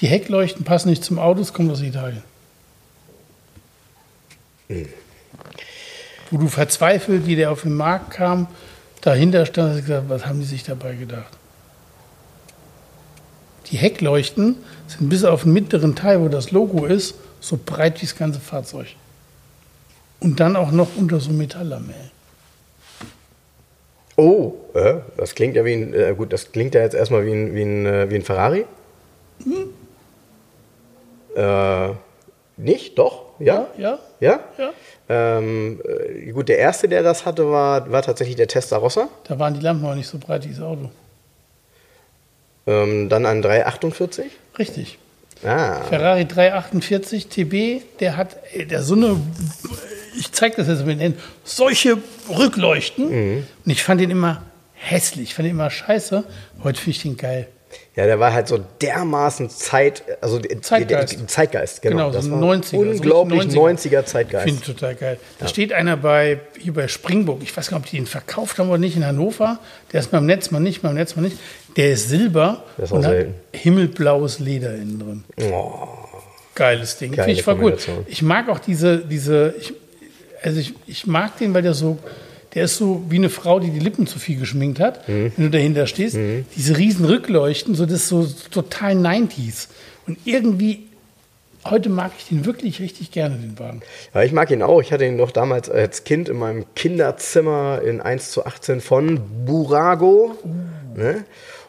[0.00, 2.22] die Heckleuchten passen nicht zum Auto, es kommt aus Italien.
[6.30, 8.46] Wo du verzweifelt, wie der auf den Markt kam,
[9.00, 11.36] dahinter stand, hast gesagt, was haben die sich dabei gedacht?
[13.70, 18.06] Die Heckleuchten sind bis auf den mittleren Teil, wo das Logo ist, so breit wie
[18.06, 18.88] das ganze Fahrzeug.
[20.20, 22.13] Und dann auch noch unter so Metalllamellen.
[24.16, 27.32] Oh, äh, das klingt ja wie ein, äh, gut, das klingt ja jetzt erstmal wie
[27.32, 28.64] ein, wie ein, äh, wie ein Ferrari.
[31.34, 31.88] Äh,
[32.56, 32.98] nicht?
[32.98, 33.24] Doch?
[33.40, 33.66] Ja?
[33.76, 33.98] Ja?
[34.20, 34.40] Ja?
[34.56, 34.70] Ja.
[35.08, 39.08] Ähm, äh, gut, der erste, der das hatte, war, war tatsächlich der Testarossa.
[39.24, 40.90] Da waren die Lampen auch nicht so breit wie das Auto.
[42.66, 44.30] Ähm, dann ein 348.
[44.58, 44.98] Richtig.
[45.44, 49.20] Ah, Ferrari 348 TB, der hat der so eine,
[50.18, 51.14] ich zeige das jetzt mit den
[51.44, 53.06] solche Rückleuchten.
[53.06, 54.42] Und ich fand den immer
[54.72, 56.24] hässlich, ich fand den immer scheiße.
[56.62, 57.48] Heute finde ich den geil.
[57.96, 61.12] ja, der war halt so dermaßen Zeit, also Zeitgeist.
[61.12, 61.96] Die, die Zeitgeist, genau.
[61.96, 64.44] Genau, so das ein war 90er, so unglaublich richtig 90er, Zeitgeist.
[64.44, 65.18] Finde ich total geil.
[65.38, 68.58] Da steht einer bei, hier bei Springburg, ich weiß gar nicht, ob die den verkauft
[68.58, 69.58] haben oder nicht in Hannover.
[69.92, 71.36] Der ist beim Netz mal nicht, beim Netz mal nicht.
[71.76, 73.34] Der ist silber Das ist und hat selten.
[73.52, 75.24] himmelblaues Leder innen drin.
[75.52, 75.88] Oh,
[76.54, 77.10] Geiles Ding.
[77.12, 77.88] Geile Finde ich voll gut.
[78.06, 79.74] Ich mag auch diese, diese ich,
[80.42, 81.98] also ich, ich mag den, weil der so,
[82.54, 85.32] der ist so wie eine Frau, die die Lippen zu viel geschminkt hat, Mhm.
[85.36, 86.16] wenn du dahinter stehst.
[86.56, 89.66] Diese riesen Rückleuchten, so das ist so total 90s.
[90.06, 90.84] Und irgendwie,
[91.64, 93.80] heute mag ich den wirklich richtig gerne, den Wagen.
[94.14, 94.80] Ja, ich mag ihn auch.
[94.80, 99.18] Ich hatte ihn noch damals als Kind in meinem Kinderzimmer in 1 zu 18 von
[99.44, 100.36] Burago.
[100.94, 101.24] Ne?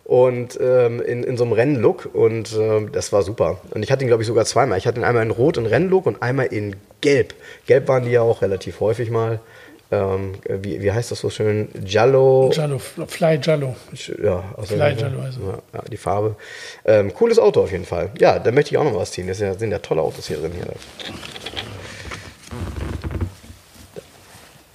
[0.06, 2.10] Und ähm, in, in so einem Rennlook.
[2.14, 3.60] Und ähm, das war super.
[3.72, 4.78] Und ich hatte ihn, glaube ich, sogar zweimal.
[4.78, 7.34] Ich hatte ihn einmal in Rot in Rennlook und einmal in Gelb.
[7.66, 9.39] Gelb waren die ja auch relativ häufig mal.
[9.91, 11.70] Ähm, wie, wie heißt das so schön?
[11.84, 12.51] Giallo.
[12.53, 13.76] Jallo, Fly Jallo.
[14.24, 15.47] Ja, also Fly Giallo heißt er.
[15.47, 16.36] ja, ja, die Farbe.
[16.86, 18.12] Ähm, cooles Auto auf jeden Fall.
[18.20, 19.28] Ja, da möchte ich auch noch was ziehen.
[19.28, 20.51] Das sind ja tolle Autos hier drin.
[20.53, 20.66] Hier.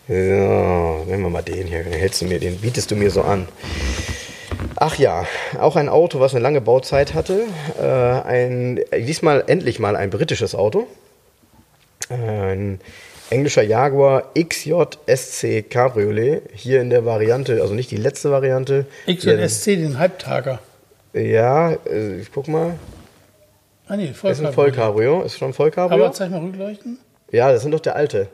[0.09, 1.85] So, nehmen wir mal den hier.
[1.85, 3.47] Den hältst du mir, den bietest du mir so an.
[4.76, 5.26] Ach ja,
[5.58, 7.44] auch ein Auto, was eine lange Bauzeit hatte.
[7.80, 10.86] Äh, ein, diesmal endlich mal ein britisches Auto.
[12.08, 12.80] Ein
[13.30, 14.72] englischer Jaguar XJ
[15.06, 16.42] SC Cabriolet.
[16.54, 18.86] Hier in der Variante, also nicht die letzte Variante.
[19.06, 20.58] XJSC, den Halbtager.
[21.12, 22.74] Ja, äh, ich guck mal.
[23.86, 24.52] Ah nee, Das ist ein.
[24.52, 25.22] Vollcabrio.
[25.22, 26.04] Ist schon ein Vollcabrio.
[26.04, 26.98] Aber zeig mal Rückleuchten.
[27.32, 28.28] Ja, das ist noch der alte.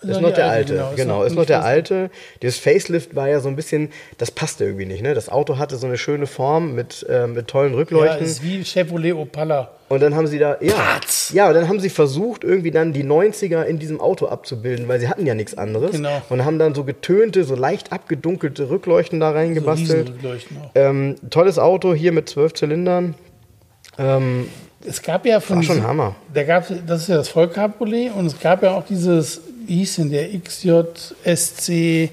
[0.00, 0.72] Das ist Ja, noch der alte, alte.
[0.74, 0.90] genau.
[0.90, 1.90] Ist Genau, ist noch der Facelift.
[1.92, 2.10] alte.
[2.40, 5.02] Dieses Facelift war ja so ein bisschen, das passte irgendwie nicht.
[5.02, 5.12] Ne?
[5.12, 8.24] Das Auto hatte so eine schöne Form mit, äh, mit tollen Ja, Rückleuchten.
[8.24, 9.72] ist wie Chevrolet Opala.
[9.88, 11.32] und dann haben sie da, ja, Patz.
[11.34, 15.00] ja, und dann haben sie versucht, irgendwie dann die 90er in diesem Auto abzubilden, weil
[15.00, 15.90] sie hatten ja nichts anderes.
[15.90, 16.22] Genau.
[16.28, 20.10] Und haben dann so getönte, so leicht abgedunkelte Rückleuchten da So reingebastelt.
[20.10, 20.70] Riesenrückleuchten auch.
[20.76, 23.16] ähm, tolles Auto hier mit zwölf Zylindern.
[23.98, 24.46] Ähm,
[24.86, 26.14] Es gab ja von War schon Hammer.
[26.32, 29.96] Da gab das ist ja das Vollcabriolet und es gab ja auch dieses, wie hieß
[29.96, 32.10] denn der XJSC,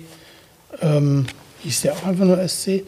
[0.82, 1.26] ähm,
[1.64, 2.84] hieß der auch einfach nur SC,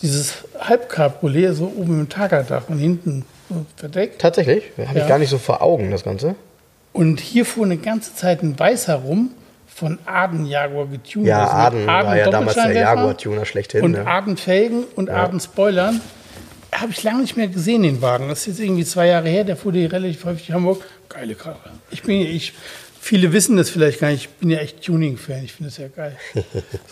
[0.00, 4.20] dieses Halbcabriolet, so oben im Tagerdach und hinten so verdeckt.
[4.20, 5.02] tatsächlich, habe Ja.
[5.04, 6.34] ich gar nicht so vor Augen, das Ganze.
[6.92, 9.30] Und hier fuhr eine ganze Zeit ein Weiß herum,
[9.66, 11.26] von Aden Jaguar getunt.
[11.26, 13.82] Ja, also mit Aden war ja damals der Jaguar-Tuner schlechthin.
[13.82, 14.06] Und ne?
[14.06, 16.00] Aden Felgen und Aden Spoilern.
[16.72, 18.28] Habe ich lange nicht mehr gesehen, den Wagen.
[18.28, 19.44] Das ist jetzt irgendwie zwei Jahre her.
[19.44, 20.82] Der fuhr die relativ häufig in Hamburg.
[21.08, 21.56] Geile Karre.
[21.90, 22.52] Ich bin, ich,
[23.02, 24.22] viele wissen das vielleicht gar nicht.
[24.22, 25.44] Ich bin ja echt Tuning-Fan.
[25.44, 26.16] Ich finde das ja geil.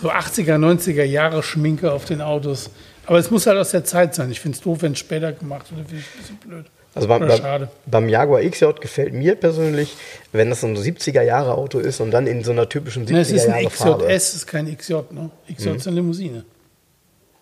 [0.02, 2.70] So 80er, 90er Jahre Schminke auf den Autos.
[3.06, 4.30] Aber es muss halt aus der Zeit sein.
[4.30, 5.88] Ich finde es doof, wenn es später gemacht wird.
[5.88, 6.66] Finde ich ein bisschen blöd.
[6.94, 7.68] Also beim, beim, schade.
[7.86, 9.96] beim Jaguar XJ gefällt mir persönlich,
[10.32, 13.12] wenn das so ein 70er Jahre Auto ist und dann in so einer typischen 70er
[13.12, 14.04] Ne, es ist ein XJS, Farbe.
[14.04, 14.10] Mhm.
[14.10, 14.94] es ist kein XJ.
[15.10, 15.30] Ne?
[15.52, 16.44] XJ ist eine Limousine.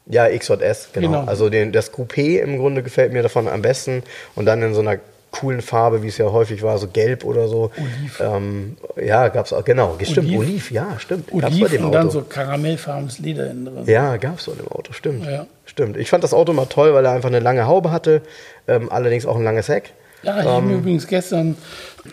[0.07, 1.09] Ja, XJS, genau.
[1.09, 1.25] Genau.
[1.25, 4.03] Also den, das Coupé im Grunde gefällt mir davon am besten
[4.35, 4.99] und dann in so einer
[5.31, 7.71] coolen Farbe, wie es ja häufig war, so gelb oder so.
[7.77, 8.21] Oliv.
[8.21, 10.39] Ähm, ja, gab's auch, genau, stimmt, Oliv.
[10.41, 11.29] Oliv, ja, stimmt.
[11.29, 13.85] Gab's bei Oliv dem und dann so karamellfarbenes Leder innen drin.
[13.87, 15.27] Ja, gab's so in dem Auto, stimmt.
[15.27, 15.47] Ja.
[15.67, 15.97] Stimmt.
[15.97, 18.23] Ich fand das Auto mal toll, weil er einfach eine lange Haube hatte,
[18.67, 19.93] ähm, allerdings auch ein langes Heck.
[20.23, 21.57] Ja, ich habe mir übrigens gestern,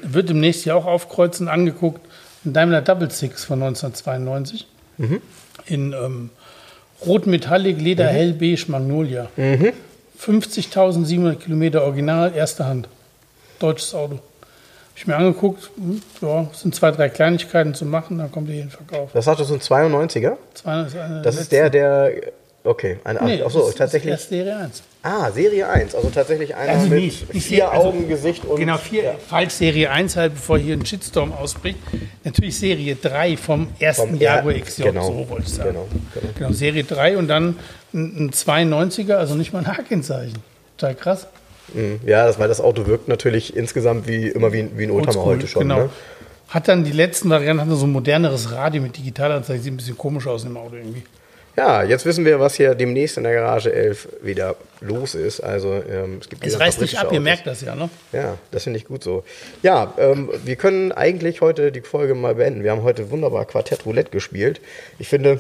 [0.04, 2.02] wird demnächst ja auch aufkreuzen, angeguckt,
[2.46, 4.68] ein Daimler Double Six von 1992
[5.66, 6.30] in ähm,
[7.06, 9.30] Rot Metallic, Leder, Hell, Beige, Magnolia.
[10.20, 12.88] 50.700 Kilometer Original, erste Hand.
[13.60, 14.14] Deutsches Auto.
[14.16, 14.22] Habe
[15.02, 18.70] ich mir angeguckt, hm, ja, sind zwei, drei Kleinigkeiten zu machen, dann kommt hier in
[18.70, 19.10] den Verkauf.
[19.14, 20.38] Das sagte so ein 92er.
[20.54, 22.12] 200 ist eine Das der ist der, der.
[22.64, 23.28] Okay, ein, letzten.
[23.28, 24.20] Nee, ach so, das ist tatsächlich.
[24.22, 24.82] Serie 1.
[25.04, 28.58] Ah, Serie 1, also tatsächlich einer Also mit nicht- nicht vier also- Augen, Gesicht und.
[28.60, 29.12] Genau, vier, ja.
[29.28, 31.78] falsch Serie 1 halt, bevor hier ein Shitstorm ausbricht.
[32.24, 35.70] Natürlich Serie 3 vom ersten Vom Jaguar XJ, genau, so wollte ich sagen.
[35.74, 36.34] genau, genau.
[36.40, 37.60] Genau, Serie 3 und dann
[37.94, 40.40] ein, ein 92er, also nicht mal ein H-Kennzeichen.
[40.78, 41.28] Total krass.
[41.74, 42.00] Mhm.
[42.06, 45.26] Ja, das, weil das Auto wirkt natürlich insgesamt wie immer wie, wie ein Oldtimer Oldschool,
[45.26, 45.62] heute schon.
[45.64, 45.80] genau.
[45.84, 45.90] Ne?
[46.50, 49.98] Hat dann die letzten Varianten hatte so ein moderneres Radio mit Digitalanzeige, sieht ein bisschen
[49.98, 51.04] komisch aus im Auto irgendwie.
[51.58, 55.40] Ja, jetzt wissen wir, was hier demnächst in der Garage 11 wieder los ist.
[55.40, 57.24] Also ähm, es gibt Es reißt nicht ab, fabrische ihr Autos.
[57.24, 57.90] merkt das ja, ne?
[58.12, 59.24] Ja, das finde ich gut so.
[59.64, 62.64] Ja, ähm, wir können eigentlich heute die Folge mal beenden.
[62.64, 64.60] Wir haben heute wunderbar Quartett Roulette gespielt.
[65.00, 65.40] Ich finde,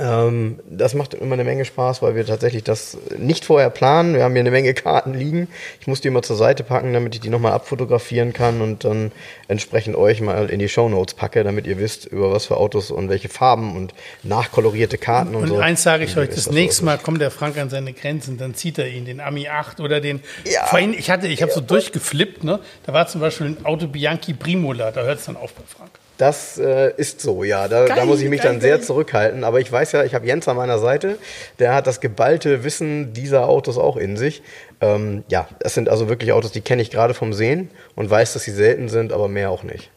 [0.00, 4.14] ähm, das macht immer eine Menge Spaß, weil wir tatsächlich das nicht vorher planen.
[4.14, 5.48] Wir haben hier eine Menge Karten liegen.
[5.80, 9.12] Ich muss die immer zur Seite packen, damit ich die nochmal abfotografieren kann und dann
[9.48, 13.08] entsprechend euch mal in die Shownotes packe, damit ihr wisst, über was für Autos und
[13.08, 15.58] welche Farben und nachkolorierte Karten und, Und so.
[15.58, 16.84] eins sage ich euch, das so nächste.
[16.84, 20.00] Mal kommt der Frank an seine Grenzen, dann zieht er ihn, den Ami 8 oder
[20.00, 20.20] den.
[20.50, 20.64] Ja.
[20.66, 22.60] Vorhin, ich hatte, ich habe so durchgeflippt, ne?
[22.86, 25.90] Da war zum Beispiel ein Auto Bianchi Primola, da hört es dann auf bei Frank.
[26.20, 27.66] Das äh, ist so, ja.
[27.66, 28.84] Da, da Geil, muss ich mich geil, dann sehr geil.
[28.84, 29.42] zurückhalten.
[29.42, 31.16] Aber ich weiß ja, ich habe Jens an meiner Seite.
[31.58, 34.42] Der hat das geballte Wissen dieser Autos auch in sich.
[34.82, 38.34] Ähm, ja, das sind also wirklich Autos, die kenne ich gerade vom Sehen und weiß,
[38.34, 39.90] dass sie selten sind, aber mehr auch nicht.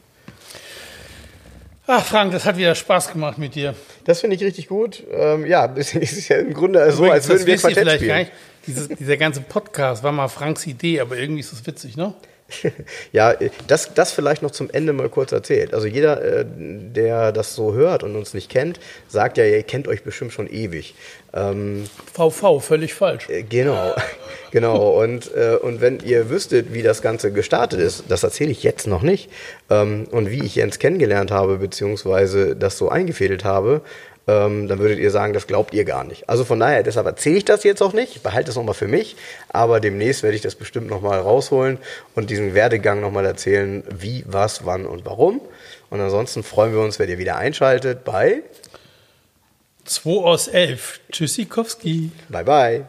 [1.88, 3.76] Ach, Frank, das hat wieder Spaß gemacht mit dir.
[4.06, 5.04] Das finde ich richtig gut.
[5.12, 8.18] Ähm, ja, es ist ja im Grunde so, als würden das wir Quartett vielleicht gar
[8.18, 8.20] spielen.
[8.20, 8.32] nicht.
[8.66, 12.14] Dieses, dieser ganze Podcast war mal Franks Idee, aber irgendwie ist das witzig, ne?
[13.12, 13.36] Ja,
[13.68, 15.74] das, das vielleicht noch zum Ende mal kurz erzählt.
[15.74, 19.88] Also jeder, äh, der das so hört und uns nicht kennt, sagt ja, ihr kennt
[19.88, 20.96] euch bestimmt schon ewig.
[21.34, 23.30] Ähm, VV, völlig falsch.
[23.30, 23.96] Äh, Genau,
[24.52, 25.02] genau.
[25.02, 28.88] Und, äh, und wenn ihr wüsstet, wie das Ganze gestartet ist, das erzähle ich jetzt
[28.88, 29.30] noch nicht.
[29.70, 33.82] Ähm, und wie ich Jens kennengelernt habe, beziehungsweise das so eingefädelt habe,
[34.28, 36.30] ähm, dann würdet ihr sagen, das glaubt ihr gar nicht.
[36.30, 38.88] Also von daher, deshalb erzähle ich das jetzt auch nicht, ich behalte es nochmal für
[38.88, 39.16] mich,
[39.50, 41.78] aber demnächst werde ich das bestimmt nochmal rausholen
[42.16, 45.42] und diesen Werdegang nochmal erzählen, wie, was, wann und warum.
[45.90, 48.44] Und ansonsten freuen wir uns, wenn ihr wieder einschaltet bei
[49.86, 51.02] 2 aus 11.
[51.12, 52.12] Tschüssikowski.
[52.30, 52.86] Bye Bye.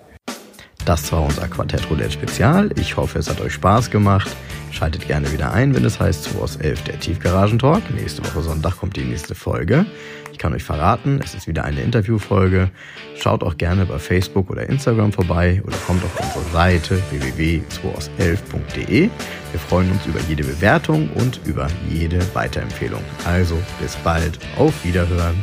[0.85, 2.71] Das war unser Quartett Roulette Spezial.
[2.79, 4.29] Ich hoffe, es hat euch Spaß gemacht.
[4.71, 7.83] Schaltet gerne wieder ein, wenn es heißt 2 aus 11 der Tiefgaragentalk.
[7.91, 9.87] Nächste Woche Sonntag kommt die nächste Folge.
[10.35, 12.69] Ich kann euch verraten, es ist wieder eine Interviewfolge.
[13.15, 19.11] Schaut auch gerne bei Facebook oder Instagram vorbei oder kommt auf unsere Seite www.2aus11.de.
[19.53, 23.01] Wir freuen uns über jede Bewertung und über jede Weiterempfehlung.
[23.25, 25.41] Also bis bald, auf Wiederhören.